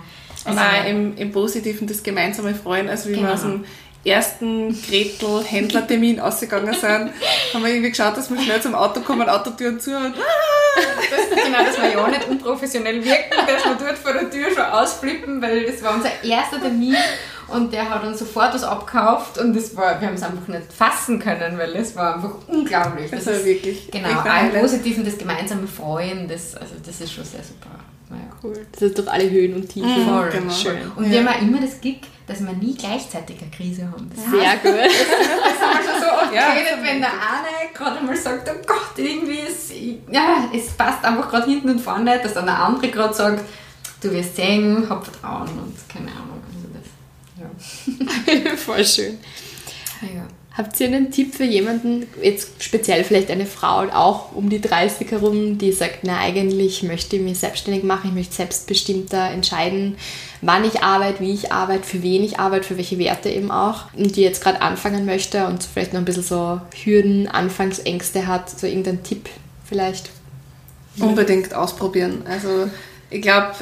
[0.44, 3.28] Und also, auch im, im Positiven das gemeinsame Freuen, also wie Genau.
[3.28, 3.64] wir aus dem
[4.06, 7.10] ersten Gretel-Händlertermin ausgegangen sind,
[7.52, 11.58] haben wir irgendwie geschaut, dass wir schnell zum Auto kommen, Autotüren zu und das, genau,
[11.64, 15.64] dass wir ja nicht unprofessionell wirken, dass wir dort vor der Tür schon ausflippen, weil
[15.66, 16.94] das war unser erster Termin
[17.48, 20.72] und der hat uns sofort was abgekauft und das war, wir haben es einfach nicht
[20.72, 23.10] fassen können, weil es war einfach unglaublich.
[23.10, 24.60] das war wirklich Genau, auch Highlight.
[24.60, 27.70] Positiven das gemeinsame Freuen, das, also das ist schon sehr super.
[28.08, 28.22] Naja.
[28.42, 28.66] Cool.
[28.72, 30.06] Das ist durch alle Höhen und Tiefen.
[30.08, 30.52] Voll genau.
[30.52, 30.92] schön.
[30.94, 31.10] Und Ja.
[31.10, 34.10] wir haben auch immer das Glück, dass wir nie gleichzeitig eine Krise haben.
[34.14, 34.72] Das Sehr heißt, gut.
[34.74, 38.62] das haben wir schon so oft Ja, geredet, wenn der eine gerade mal sagt, oh
[38.66, 39.72] Gott, irgendwie ist,
[40.10, 43.44] ja, es passt einfach gerade hinten und vorne nicht, dass dann der andere gerade sagt,
[44.00, 46.42] du wirst sehen, hab Vertrauen und keine Ahnung.
[46.52, 48.56] Also das, ja.
[48.56, 49.18] Voll schön.
[50.02, 50.26] ja.
[50.56, 55.10] Habt ihr einen Tipp für jemanden, jetzt speziell vielleicht eine Frau, auch um die 30
[55.10, 59.96] herum, die sagt, na eigentlich möchte ich mich selbstständig machen, ich möchte selbstbestimmter entscheiden,
[60.40, 63.92] wann ich arbeite, wie ich arbeite, für wen ich arbeite, für welche Werte eben auch,
[63.94, 68.48] und die jetzt gerade anfangen möchte und vielleicht noch ein bisschen so Hürden, Anfangsängste hat,
[68.48, 69.28] so irgendein Tipp
[69.64, 70.10] vielleicht?
[71.00, 72.22] unbedingt ausprobieren.
[72.28, 72.70] Also
[73.10, 73.54] ich glaube,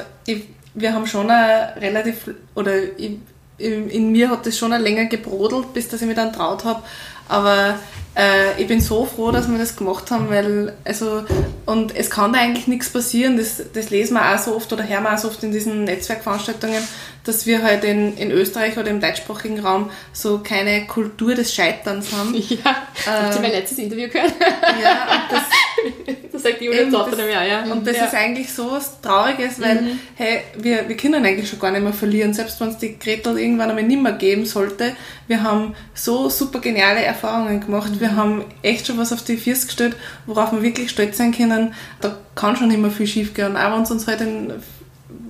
[0.75, 3.19] wir haben schon eine relativ, oder ich,
[3.59, 6.83] in, mir hat das schon länger gebrodelt, bis dass ich mich dann traut habe.
[7.29, 7.79] Aber
[8.17, 11.25] äh, ich bin so froh, dass wir das gemacht haben, weil, also,
[11.67, 13.37] und es kann da eigentlich nichts passieren.
[13.37, 15.85] Das, das lesen wir auch so oft oder hören wir auch so oft in diesen
[15.85, 16.83] Netzwerkveranstaltungen,
[17.25, 22.13] dass wir halt in, in Österreich oder im deutschsprachigen Raum so keine Kultur des Scheiterns
[22.13, 22.35] haben.
[22.65, 24.33] Ja, habt ihr mein letztes Interview gehört?
[24.81, 25.43] Ja, und das,
[26.33, 26.59] Das sagt
[26.91, 27.63] Zotter das- dem Jahr, ja.
[27.63, 28.05] Und das ja.
[28.07, 31.93] ist eigentlich so was Trauriges, weil, hey, wir, wir können eigentlich schon gar nicht mehr
[31.93, 34.97] verlieren, selbst wenn es die Gretel irgendwann einmal nicht mehr geben sollte.
[35.29, 37.93] Wir haben so super geniale Erfahrungen gemacht.
[38.01, 41.73] Wir haben echt schon was auf die Füße gestellt, worauf wir wirklich stolz sein können.
[42.01, 43.57] Da kann schon immer viel schief gehen.
[43.57, 44.53] Auch wenn es uns halt in,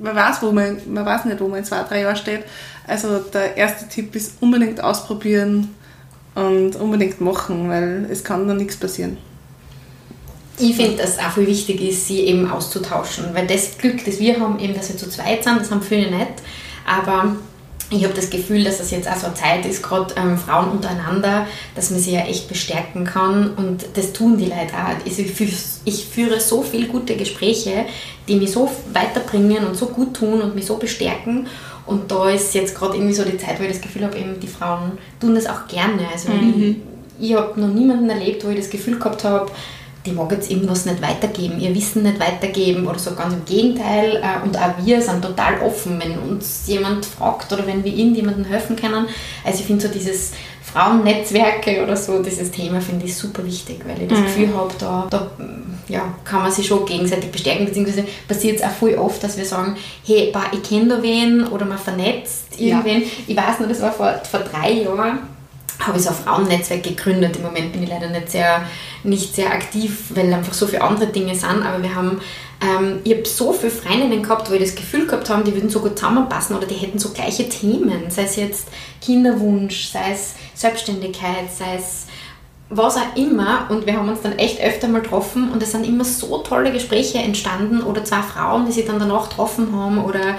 [0.00, 2.44] man weiß, wo man, man weiß nicht, wo man in zwei, drei Jahren steht.
[2.86, 5.74] Also der erste Tipp ist unbedingt ausprobieren
[6.34, 9.18] und unbedingt machen, weil es kann da nichts passieren.
[10.58, 14.20] Ich finde, dass es auch viel wichtig ist, sie eben auszutauschen, weil das Glück, das
[14.20, 16.32] wir haben, eben, dass wir zu zweit sind, das haben viele nicht,
[16.86, 17.36] aber
[17.90, 20.70] ich habe das Gefühl, dass das jetzt auch so eine Zeit ist, gerade ähm, Frauen
[20.70, 23.50] untereinander, dass man sie ja echt bestärken kann.
[23.54, 25.04] Und das tun die Leute auch.
[25.04, 25.52] Also ich, führe,
[25.84, 27.84] ich führe so viele gute Gespräche,
[28.26, 31.46] die mich so weiterbringen und so gut tun und mich so bestärken.
[31.86, 34.40] Und da ist jetzt gerade irgendwie so die Zeit, wo ich das Gefühl habe, eben
[34.40, 36.08] die Frauen tun das auch gerne.
[36.10, 36.76] Also ich,
[37.20, 39.50] ich habe noch niemanden erlebt, wo ich das Gefühl gehabt habe,
[40.06, 44.16] die mag jetzt irgendwas nicht weitergeben, ihr Wissen nicht weitergeben oder so ganz im Gegenteil.
[44.16, 48.44] Äh, Und auch wir sind total offen, wenn uns jemand fragt oder wenn wir irgendjemandem
[48.44, 49.06] helfen können.
[49.44, 54.02] Also ich finde so dieses Frauennetzwerke oder so, dieses Thema finde ich super wichtig, weil
[54.02, 55.30] ich das Gefühl habe, da, da
[55.88, 59.44] ja, kann man sich schon gegenseitig bestärken, beziehungsweise passiert es auch voll oft, dass wir
[59.44, 62.78] sagen, hey, bah, ich kenne da wen oder man vernetzt Ja.
[62.78, 63.02] irgendwen.
[63.26, 65.18] Ich weiß noch, das war vor, vor drei Jahren,
[65.80, 67.36] habe ich so ein Frauennetzwerk gegründet.
[67.36, 68.64] Im Moment bin ich leider nicht sehr,
[69.02, 71.62] nicht sehr aktiv, weil einfach so viele andere Dinge sind.
[71.62, 72.20] Aber wir haben,
[72.62, 75.70] ähm, ich habe so viele Freundinnen gehabt, wo ich das Gefühl gehabt habe, die würden
[75.70, 78.08] so gut zusammenpassen oder die hätten so gleiche Themen.
[78.08, 78.68] Sei es jetzt
[79.00, 82.06] Kinderwunsch, sei es Selbstständigkeit, sei es
[82.70, 83.66] was auch immer.
[83.68, 86.72] Und wir haben uns dann echt öfter mal getroffen und es sind immer so tolle
[86.72, 90.36] Gespräche entstanden oder zwei Frauen, die sich dann danach getroffen haben oder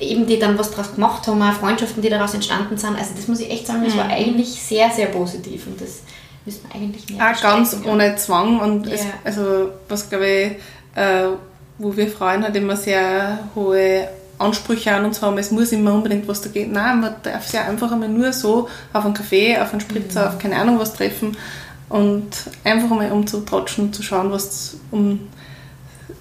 [0.00, 2.98] eben die dann was daraus gemacht haben, auch Freundschaften, die daraus entstanden sind.
[2.98, 4.12] Also das muss ich echt sagen, das war mhm.
[4.12, 6.02] eigentlich sehr, sehr positiv und das
[6.44, 8.94] müssen wir eigentlich mehr Auch ganz ohne Zwang und ja.
[8.94, 11.28] es, also was glaube ich, äh,
[11.78, 16.26] wo wir Frauen halt immer sehr hohe Ansprüche an uns haben, es muss immer unbedingt
[16.28, 16.70] was da geht.
[16.70, 20.28] Nein, man darf sich einfach einmal nur so auf einen Kaffee, auf einen Spritzer, mhm.
[20.28, 21.36] auf keine Ahnung was treffen
[21.88, 22.30] und
[22.64, 25.28] einfach einmal umzutratschen und zu schauen, was um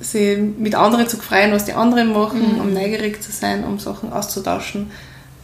[0.04, 2.62] sie mit anderen zu freuen, was die anderen machen, mhm.
[2.62, 4.92] um neugierig zu sein, um Sachen auszutauschen.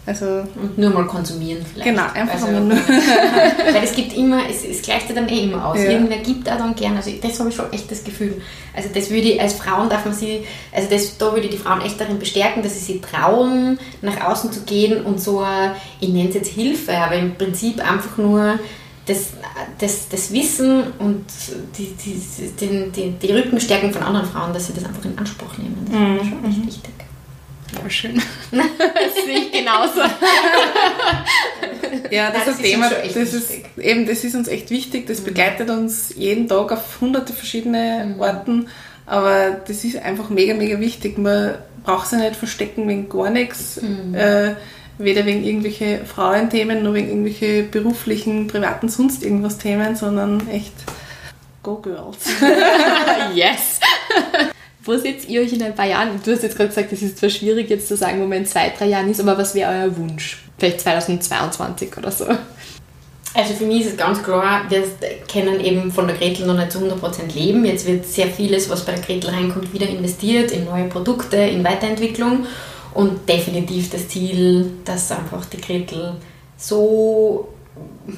[0.05, 0.25] Also
[0.59, 1.87] und nur mal konsumieren vielleicht.
[1.87, 2.77] Genau, einfach also, nur.
[2.77, 5.77] weil es gibt immer, es, es gleicht ja dann eh immer aus.
[5.77, 5.91] Ja.
[5.91, 6.95] Irgendwer gibt auch dann gern.
[6.97, 8.41] Also das habe ich schon echt das Gefühl.
[8.75, 11.57] Also das würde ich, als Frauen darf man sie, also das, da würde ich die
[11.57, 15.45] Frauen echt darin bestärken, dass sie sich trauen, nach außen zu gehen und so,
[15.99, 18.57] ich nenne es jetzt Hilfe, aber im Prinzip einfach nur
[19.09, 19.29] das,
[19.79, 21.25] das, das Wissen und
[21.77, 22.21] die, die,
[22.59, 25.87] die, die, die Rückenstärkung von anderen Frauen, dass sie das einfach in Anspruch nehmen.
[25.89, 26.15] Das mhm.
[26.15, 26.67] ist schon echt mhm.
[26.67, 26.93] wichtig.
[27.73, 28.21] Ja, schön.
[28.51, 30.01] das sehe ich genauso.
[32.11, 35.07] ja, das, Nein, das ist ein Thema, das ist, eben, das ist uns echt wichtig.
[35.07, 35.25] Das mhm.
[35.25, 38.19] begleitet uns jeden Tag auf hunderte verschiedene mhm.
[38.19, 38.67] Orten.
[39.05, 41.17] Aber das ist einfach mega, mega wichtig.
[41.17, 43.81] Man braucht sich nicht verstecken wegen gar nichts.
[43.81, 44.13] Mhm.
[44.13, 44.55] Äh,
[44.99, 50.73] weder wegen irgendwelche Frauenthemen, noch wegen irgendwelche beruflichen, privaten, sonst irgendwas Themen, sondern echt
[51.63, 52.17] Go Girls.
[53.33, 53.79] yes!
[54.83, 56.19] Wo seht ihr euch in ein paar Jahren?
[56.23, 58.45] Du hast jetzt gerade gesagt, es ist zwar schwierig jetzt zu sagen, wo man in
[58.45, 60.43] zwei, drei Jahren ist, aber was wäre euer Wunsch?
[60.57, 62.25] Vielleicht 2022 oder so?
[63.33, 64.83] Also für mich ist es ganz klar, wir
[65.31, 67.63] können eben von der Gretel noch nicht zu 100% leben.
[67.63, 71.63] Jetzt wird sehr vieles, was bei der Gretel reinkommt, wieder investiert in neue Produkte, in
[71.63, 72.47] Weiterentwicklung.
[72.93, 76.15] Und definitiv das Ziel, dass einfach die Gretel
[76.57, 77.49] so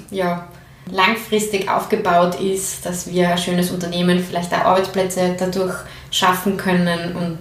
[0.10, 0.48] ja,
[0.90, 5.76] langfristig aufgebaut ist, dass wir ein schönes Unternehmen, vielleicht auch Arbeitsplätze dadurch
[6.10, 7.40] schaffen können und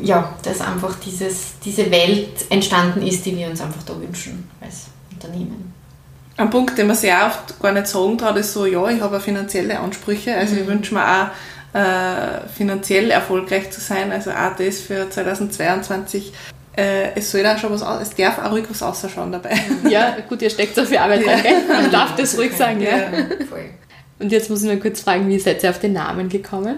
[0.00, 4.86] ja, dass einfach dieses, diese Welt entstanden ist, die wir uns einfach da wünschen als
[5.12, 5.74] Unternehmen.
[6.38, 9.20] Ein Punkt, den man sehr oft gar nicht sagen traut, ist so, ja, ich habe
[9.20, 10.60] finanzielle Ansprüche, also mhm.
[10.60, 16.32] ich wünsche mir auch äh, finanziell erfolgreich zu sein, also auch das für 2022
[16.78, 19.58] äh, es soll da schon was aus, es darf auch ruhig was ausschauen dabei.
[19.90, 21.56] Ja, gut, ihr steckt so viel Arbeit rein, gell?
[21.68, 22.98] Man darf das ruhig sagen, ja.
[22.98, 23.08] ja.
[24.20, 26.76] Und jetzt muss ich mal kurz fragen, wie seid ihr auf den Namen gekommen?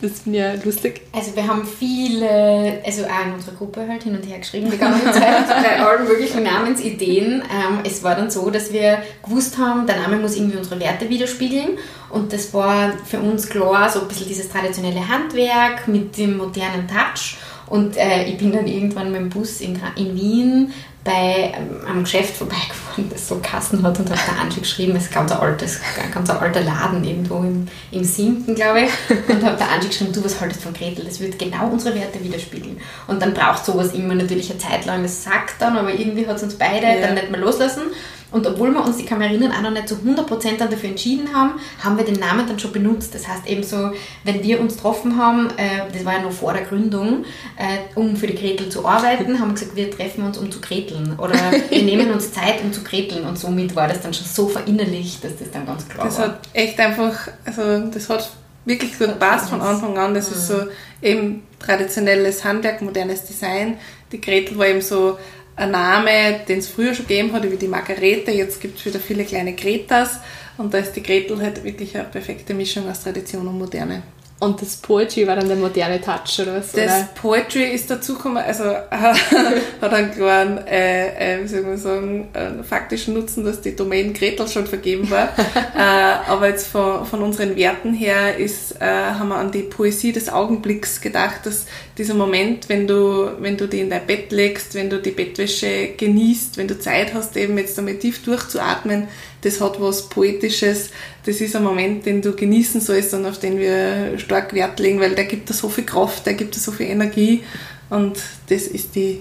[0.00, 1.00] Das finde ich ja lustig.
[1.12, 4.78] Also wir haben viele, also auch in unserer Gruppe halt hin und her geschrieben, die
[4.78, 7.42] ganze Zeit, bei allen möglichen Namensideen.
[7.42, 11.08] Ähm, es war dann so, dass wir gewusst haben, der Name muss irgendwie unsere Werte
[11.08, 11.78] widerspiegeln.
[12.10, 16.86] Und das war für uns klar, so ein bisschen dieses traditionelle Handwerk mit dem modernen
[16.86, 17.36] Touch.
[17.66, 20.72] Und äh, ich bin dann irgendwann mit dem Bus in, in Wien
[21.08, 25.12] bei ähm, einem Geschäft vorbeigefahren, das so Kassen hat und habe da geschrieben, es ist
[25.12, 25.80] ganz ein altes,
[26.12, 28.90] ganz ein alter Laden irgendwo im, im Siebten, glaube ich.
[29.28, 31.04] Und habe da geschrieben, du, was haltest von Gretel?
[31.04, 32.78] Das wird genau unsere Werte widerspiegeln.
[33.06, 36.36] Und dann braucht sowas immer natürlich eine Zeit lang, das sagt dann, aber irgendwie hat
[36.36, 37.00] es uns beide ja.
[37.00, 37.84] dann nicht mehr loslassen.
[38.30, 41.52] Und obwohl wir uns, mich erinnern, auch noch nicht zu 100% dann dafür entschieden haben,
[41.82, 43.14] haben wir den Namen dann schon benutzt.
[43.14, 43.92] Das heißt eben so,
[44.24, 47.24] wenn wir uns getroffen haben, äh, das war ja noch vor der Gründung,
[47.56, 50.60] äh, um für die Gretel zu arbeiten, haben wir gesagt, wir treffen uns, um zu
[50.60, 51.14] greteln.
[51.18, 51.34] Oder
[51.70, 53.24] wir nehmen uns Zeit, um zu greteln.
[53.24, 56.26] Und somit war das dann schon so verinnerlicht, dass das dann ganz klar das war.
[56.26, 58.30] Das hat echt einfach, also das hat
[58.66, 60.12] wirklich gut gepasst von Anfang an.
[60.12, 60.36] Das mhm.
[60.36, 60.54] ist so
[61.00, 63.78] eben traditionelles Handwerk, modernes Design.
[64.12, 65.18] Die Gretel war eben so
[65.58, 68.30] ein Name, den es früher schon gegeben hat, wie die Margarete.
[68.30, 70.20] Jetzt gibt es wieder viele kleine Gretas
[70.56, 74.02] und da ist die Gretel halt wirklich eine perfekte Mischung aus Tradition und Moderne.
[74.40, 76.70] Und das Poetry war dann der moderne Touch, oder was?
[76.70, 77.08] Das oder?
[77.16, 83.14] Poetry ist dazugekommen, also hat einen kleinen, äh, äh, wie soll man sagen, äh, faktischen
[83.14, 85.30] Nutzen, dass die Domain Gretel schon vergeben war.
[85.76, 90.12] äh, aber jetzt von, von unseren Werten her ist, äh, haben wir an die Poesie
[90.12, 94.76] des Augenblicks gedacht, dass dieser Moment, wenn du, wenn du die in dein Bett legst,
[94.76, 99.08] wenn du die Bettwäsche genießt, wenn du Zeit hast, eben jetzt damit tief durchzuatmen,
[99.42, 100.90] das hat was Poetisches.
[101.24, 105.00] Das ist ein Moment, den du genießen sollst und auf den wir stark Wert legen,
[105.00, 107.44] weil der gibt dir so viel Kraft, der gibt dir so viel Energie
[107.90, 109.20] und das ist die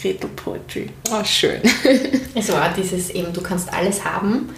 [0.00, 0.90] Gretel Poetry.
[1.10, 1.60] Oh, schön.
[2.34, 4.50] Also auch dieses eben, du kannst alles haben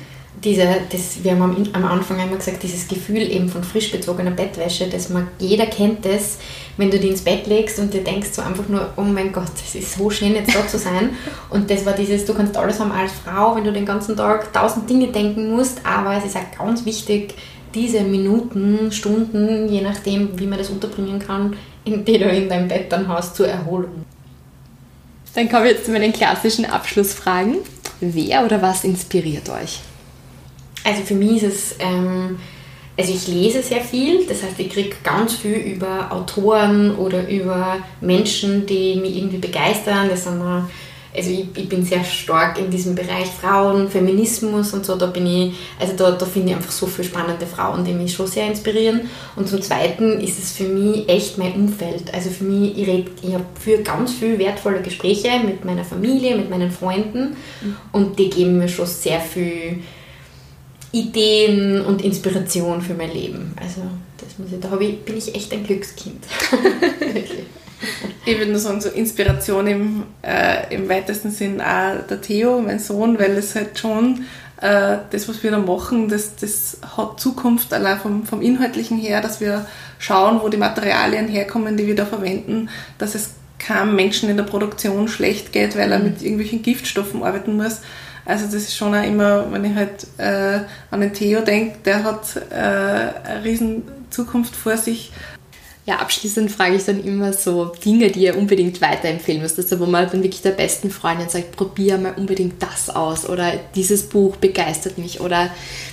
[0.45, 4.87] diese, das, wir haben am, Anfang einmal gesagt, dieses Gefühl eben von frisch bezogener Bettwäsche,
[4.87, 6.39] dass man, jeder kennt das,
[6.77, 9.51] wenn du die ins Bett legst und dir denkst so einfach nur, oh mein Gott,
[9.65, 11.11] es ist so schön jetzt da zu sein.
[11.51, 14.53] Und das war dieses, du kannst alles haben als Frau, wenn du den ganzen Tag
[14.53, 17.35] tausend Dinge denken musst, aber es ist auch ganz wichtig,
[17.75, 22.69] diese Minuten, Stunden, je nachdem, wie man das unterbringen kann, in die du in deinem
[22.69, 24.05] Bett dann hast, zur Erholung.
[25.35, 27.59] Dann kommen wir jetzt zu meinen klassischen Abschlussfragen.
[28.01, 29.81] Wer oder was inspiriert euch?
[30.87, 32.39] Also für mich ist es, ähm,
[32.97, 37.79] also ich lese sehr viel, das heißt, ich kriege ganz viel über Autoren oder über
[38.01, 40.09] Menschen, die mich irgendwie begeistern.
[40.09, 40.41] Das sind
[41.17, 45.27] also ich, ich, bin sehr stark in diesem Bereich Frauen, Feminismus und so, da bin
[45.27, 48.47] ich, also da, da finde ich einfach so viele spannende Frauen, die mich schon sehr
[48.47, 49.09] inspirieren.
[49.35, 52.13] Und zum Zweiten ist es für mich echt mein Umfeld.
[52.13, 56.37] Also für mich, ich, red, ich habe für ganz viele wertvolle Gespräche mit meiner Familie,
[56.37, 57.77] mit meinen Freunden mhm.
[57.93, 59.81] und die geben mir schon sehr viel
[60.97, 63.53] Ideen und Inspiration für mein Leben.
[63.61, 63.83] Also
[64.17, 66.25] das muss ich, da ich, bin ich echt ein Glückskind.
[68.25, 72.79] ich würde nur sagen, so Inspiration im, äh, im weitesten Sinn auch der Theo, mein
[72.79, 74.25] Sohn, weil es halt schon
[74.61, 79.21] äh, das, was wir da machen, das, das hat Zukunft allein vom, vom Inhaltlichen her,
[79.21, 79.67] dass wir
[79.99, 84.45] schauen, wo die Materialien herkommen, die wir da verwenden, dass es keinem Menschen in der
[84.45, 86.05] Produktion schlecht geht, weil er mhm.
[86.05, 87.81] mit irgendwelchen Giftstoffen arbeiten muss.
[88.27, 90.61] Also das ist schon auch immer, wenn ich halt äh,
[90.91, 95.13] an den Theo denke, der hat äh, eine riesen Zukunft vor sich
[95.87, 99.57] ja, abschließend frage ich dann immer so Dinge, die ihr unbedingt weiterempfehlen müsst.
[99.57, 103.53] Also wo man dann wirklich der besten Freundin sagt, probier mal unbedingt das aus oder
[103.77, 105.49] dieses Buch begeistert mich oder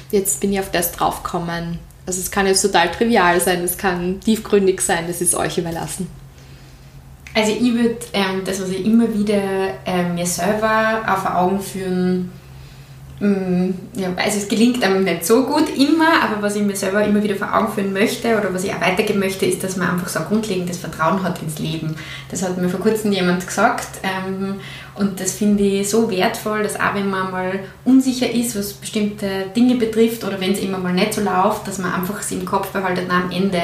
[0.10, 1.78] jetzt bin ich auf das draufgekommen.
[2.08, 6.08] Also es kann jetzt total trivial sein, es kann tiefgründig sein, das ist euch überlassen.
[7.34, 9.42] Also ich würde ähm, das, was ich immer wieder
[9.86, 12.30] ähm, mir selber auf Augen führen
[13.24, 17.06] Mm, ja, also es gelingt einem nicht so gut immer, aber was ich mir selber
[17.06, 19.92] immer wieder vor Augen führen möchte oder was ich auch weitergeben möchte, ist, dass man
[19.92, 21.96] einfach so ein grundlegendes Vertrauen hat ins Leben.
[22.30, 24.56] Das hat mir vor kurzem jemand gesagt ähm,
[24.96, 29.46] und das finde ich so wertvoll, dass auch wenn man mal unsicher ist, was bestimmte
[29.56, 32.46] Dinge betrifft oder wenn es immer mal nicht so läuft, dass man einfach sich im
[32.46, 33.62] Kopf behaltet, am Ende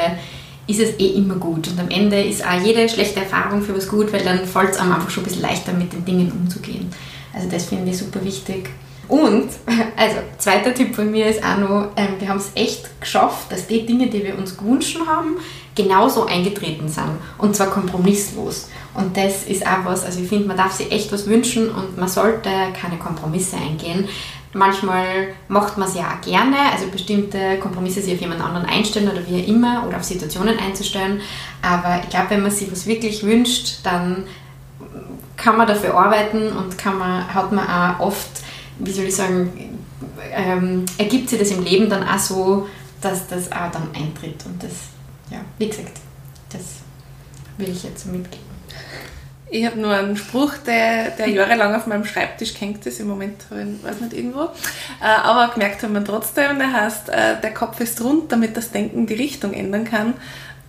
[0.70, 3.88] ist es eh immer gut und am Ende ist auch jede schlechte Erfahrung für was
[3.88, 6.90] gut, weil dann fällt es einem einfach schon ein bisschen leichter mit den Dingen umzugehen.
[7.34, 8.70] Also das finde ich super wichtig.
[9.08, 9.50] Und,
[9.98, 13.66] also, zweiter Tipp von mir ist auch noch, ähm, wir haben es echt geschafft, dass
[13.66, 15.38] die Dinge, die wir uns gewünscht haben,
[15.74, 17.18] genauso eingetreten sind.
[17.40, 18.70] Und zwar kompromisslos.
[18.94, 21.98] Und das ist auch was, also ich finde, man darf sich echt was wünschen und
[21.98, 24.08] man sollte keine Kompromisse eingehen.
[24.54, 29.10] Manchmal macht man es ja auch gerne, also bestimmte Kompromisse sich auf jemand anderen einstellen
[29.10, 31.22] oder wie immer oder auf Situationen einzustellen.
[31.62, 34.24] Aber ich glaube, wenn man sich was wirklich wünscht, dann
[35.38, 38.42] kann man dafür arbeiten und kann man, hat man auch oft
[38.80, 39.78] wie soll ich sagen,
[40.32, 42.68] ähm, ergibt sich das im Leben dann auch so,
[43.02, 44.46] dass das auch dann eintritt.
[44.46, 44.72] Und das,
[45.30, 46.00] ja, wie gesagt,
[46.50, 46.64] das
[47.58, 48.49] will ich jetzt so mitgeben.
[49.52, 53.46] Ich habe nur einen Spruch, der, der jahrelang auf meinem Schreibtisch hängt ist, im Moment,
[53.50, 57.80] ich weiß nicht irgendwo, äh, aber gemerkt haben wir trotzdem, der heißt, äh, der Kopf
[57.80, 60.14] ist rund, damit das Denken die Richtung ändern kann.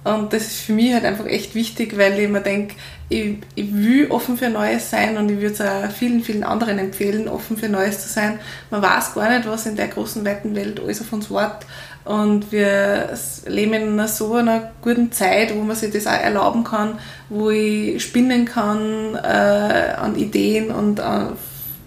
[0.03, 2.75] Und das ist für mich halt einfach echt wichtig, weil ich mir denke,
[3.11, 6.79] ich, ich will offen für Neues sein und ich würde es auch vielen, vielen anderen
[6.79, 8.39] empfehlen, offen für Neues zu sein.
[8.71, 11.69] Man weiß gar nicht, was in der großen, weiten Welt alles auf uns wartet.
[12.11, 13.11] Und wir
[13.47, 17.51] leben in einer so einer guten Zeit, wo man sich das auch erlauben kann, wo
[17.51, 21.27] ich spinnen kann äh, an Ideen und äh,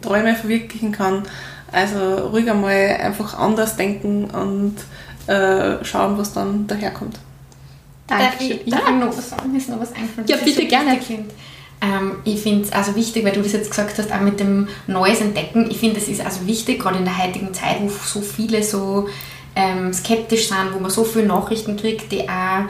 [0.02, 1.24] Träume verwirklichen kann.
[1.74, 4.76] Also ruhig einmal einfach anders denken und
[5.28, 7.20] äh, schauen, was dann daherkommt.
[8.08, 8.46] Danke.
[8.46, 8.92] Ich, ja.
[8.92, 9.54] noch was sagen?
[9.58, 10.30] Ist noch was eingefallen?
[10.30, 11.00] Ja, bitte so gerne.
[11.82, 14.70] Ähm, ich finde es also wichtig, weil du das jetzt gesagt hast, auch mit dem
[14.88, 15.70] Neues entdecken.
[15.70, 19.10] Ich finde, es ist also wichtig, gerade in der heutigen Zeit, wo so viele so
[19.56, 22.66] ähm, skeptisch sind, wo man so viele Nachrichten kriegt, die auch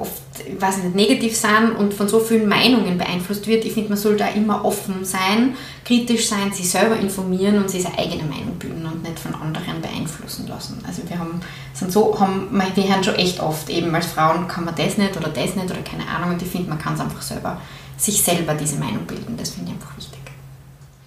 [0.00, 0.22] oft,
[0.58, 3.64] weiß nicht, negativ sind und von so vielen Meinungen beeinflusst wird.
[3.64, 7.82] Ich finde, man sollte da immer offen sein, kritisch sein, sich selber informieren und sich
[7.82, 10.82] seine eigene Meinung bilden und nicht von anderen beeinflussen lassen.
[10.86, 11.40] Also wir haben,
[11.74, 15.16] sind so, haben, wir hören schon echt oft, eben als Frauen kann man das nicht
[15.16, 17.60] oder das nicht oder keine Ahnung und ich finde, man kann es einfach selber,
[17.98, 19.36] sich selber diese Meinung bilden.
[19.36, 20.23] Das finde ich einfach wichtig.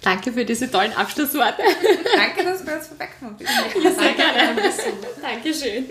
[0.08, 1.62] Danke für diese tollen Abschlussworte.
[2.16, 3.50] Danke, dass du uns vorbeigekommen bist.
[3.84, 4.62] Ja, sehr gerne.
[5.20, 5.84] Dankeschön.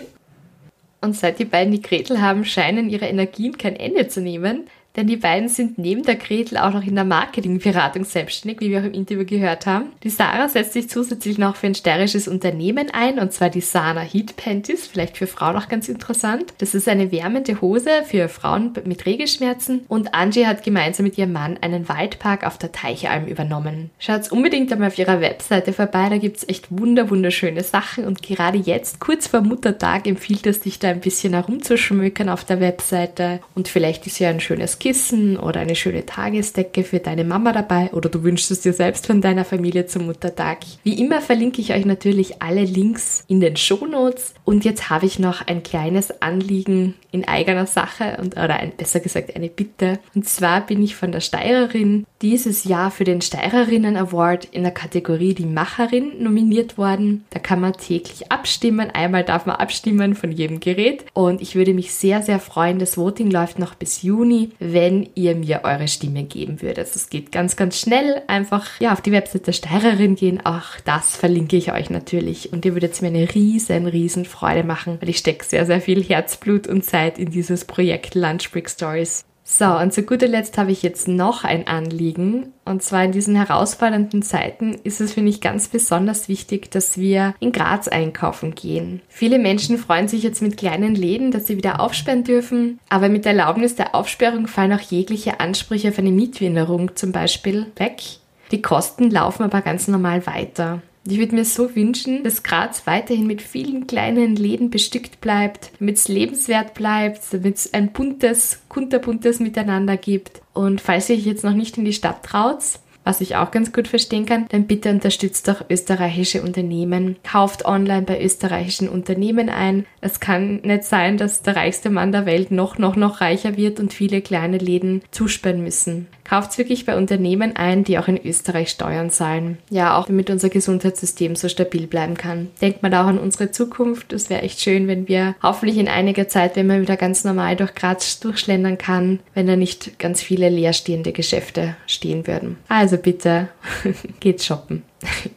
[1.00, 5.06] Und seit die beiden die Gretel haben, scheinen ihre Energien kein Ende zu nehmen denn
[5.06, 8.84] die beiden sind neben der Gretel auch noch in der Marketingberatung selbstständig, wie wir auch
[8.84, 9.92] im Interview gehört haben.
[10.02, 14.00] Die Sarah setzt sich zusätzlich noch für ein steirisches Unternehmen ein, und zwar die Sana
[14.00, 16.52] Heat Panties, vielleicht für Frauen auch ganz interessant.
[16.58, 21.32] Das ist eine wärmende Hose für Frauen mit Regelschmerzen und Angie hat gemeinsam mit ihrem
[21.32, 23.90] Mann einen Waldpark auf der Teichalm übernommen.
[23.98, 28.58] Schaut unbedingt einmal auf ihrer Webseite vorbei, da gibt's echt wunder wunderschöne Sachen und gerade
[28.58, 33.68] jetzt, kurz vor Muttertag, empfiehlt es sich da ein bisschen herumzuschmökern auf der Webseite und
[33.68, 38.08] vielleicht ist ja ein schönes Kissen oder eine schöne Tagesdecke für deine Mama dabei oder
[38.08, 40.58] du wünschst es dir selbst von deiner Familie zum Muttertag.
[40.82, 45.18] Wie immer verlinke ich euch natürlich alle Links in den Shownotes und jetzt habe ich
[45.18, 49.98] noch ein kleines Anliegen in eigener Sache und oder ein, besser gesagt eine Bitte.
[50.14, 54.72] Und zwar bin ich von der Steirerin dieses Jahr für den Steirerinnen Award in der
[54.72, 57.24] Kategorie Die Macherin nominiert worden.
[57.30, 58.90] Da kann man täglich abstimmen.
[58.90, 62.78] Einmal darf man abstimmen von jedem Gerät und ich würde mich sehr, sehr freuen.
[62.78, 66.94] Das Voting läuft noch bis Juni, wenn ihr mir eure Stimme geben würdet.
[66.94, 68.22] Es geht ganz, ganz schnell.
[68.26, 70.44] Einfach ja, auf die Webseite der Steirerin gehen.
[70.44, 74.98] Auch das verlinke ich euch natürlich und ihr würdet mir eine riesen, riesen Freude machen,
[75.00, 79.27] weil ich stecke sehr, sehr viel Herzblut und Zeit in dieses Projekt Lunch Break Stories.
[79.50, 82.52] So, und zu guter Letzt habe ich jetzt noch ein Anliegen.
[82.66, 87.34] Und zwar in diesen herausfordernden Zeiten ist es, finde ich, ganz besonders wichtig, dass wir
[87.40, 89.00] in Graz einkaufen gehen.
[89.08, 92.78] Viele Menschen freuen sich jetzt mit kleinen Läden, dass sie wieder aufsperren dürfen.
[92.90, 97.68] Aber mit der Erlaubnis der Aufsperrung fallen auch jegliche Ansprüche auf eine Mietwinderung zum Beispiel
[97.76, 98.02] weg.
[98.50, 100.82] Die Kosten laufen aber ganz normal weiter.
[101.10, 105.96] Ich würde mir so wünschen, dass Graz weiterhin mit vielen kleinen Läden bestückt bleibt, damit
[105.96, 110.42] es lebenswert bleibt, damit es ein buntes, kunterbuntes Miteinander gibt.
[110.52, 112.62] Und falls ihr euch jetzt noch nicht in die Stadt traut,
[113.04, 117.16] was ich auch ganz gut verstehen kann, dann bitte unterstützt doch österreichische Unternehmen.
[117.22, 119.86] Kauft online bei österreichischen Unternehmen ein.
[120.02, 123.80] Es kann nicht sein, dass der reichste Mann der Welt noch, noch, noch reicher wird
[123.80, 126.06] und viele kleine Läden zusperren müssen.
[126.28, 129.58] Kauft wirklich bei Unternehmen ein, die auch in Österreich Steuern zahlen.
[129.70, 132.48] Ja, auch damit unser Gesundheitssystem so stabil bleiben kann.
[132.60, 134.12] Denkt mal auch an unsere Zukunft.
[134.12, 137.56] Es wäre echt schön, wenn wir hoffentlich in einiger Zeit, wenn man wieder ganz normal
[137.56, 142.58] durch Graz durchschlendern kann, wenn da nicht ganz viele leerstehende Geschäfte stehen würden.
[142.68, 143.48] Also bitte
[144.20, 144.82] geht shoppen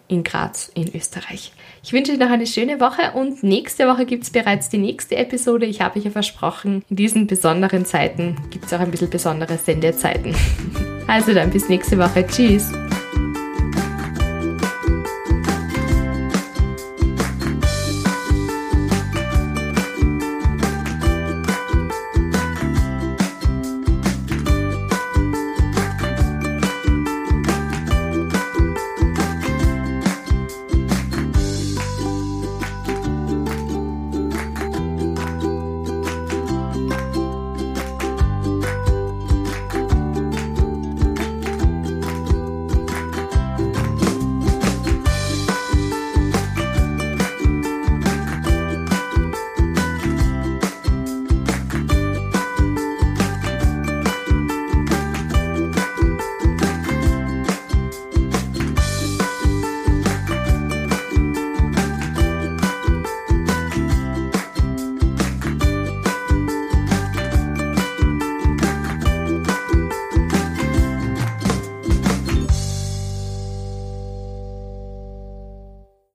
[0.07, 1.53] in Graz in Österreich.
[1.83, 5.15] Ich wünsche euch noch eine schöne Woche und nächste Woche gibt es bereits die nächste
[5.15, 5.65] Episode.
[5.65, 9.57] Ich habe euch ja versprochen, in diesen besonderen Zeiten gibt es auch ein bisschen besondere
[9.57, 10.35] Sendezeiten.
[11.07, 12.25] Also dann bis nächste Woche.
[12.25, 12.71] Tschüss.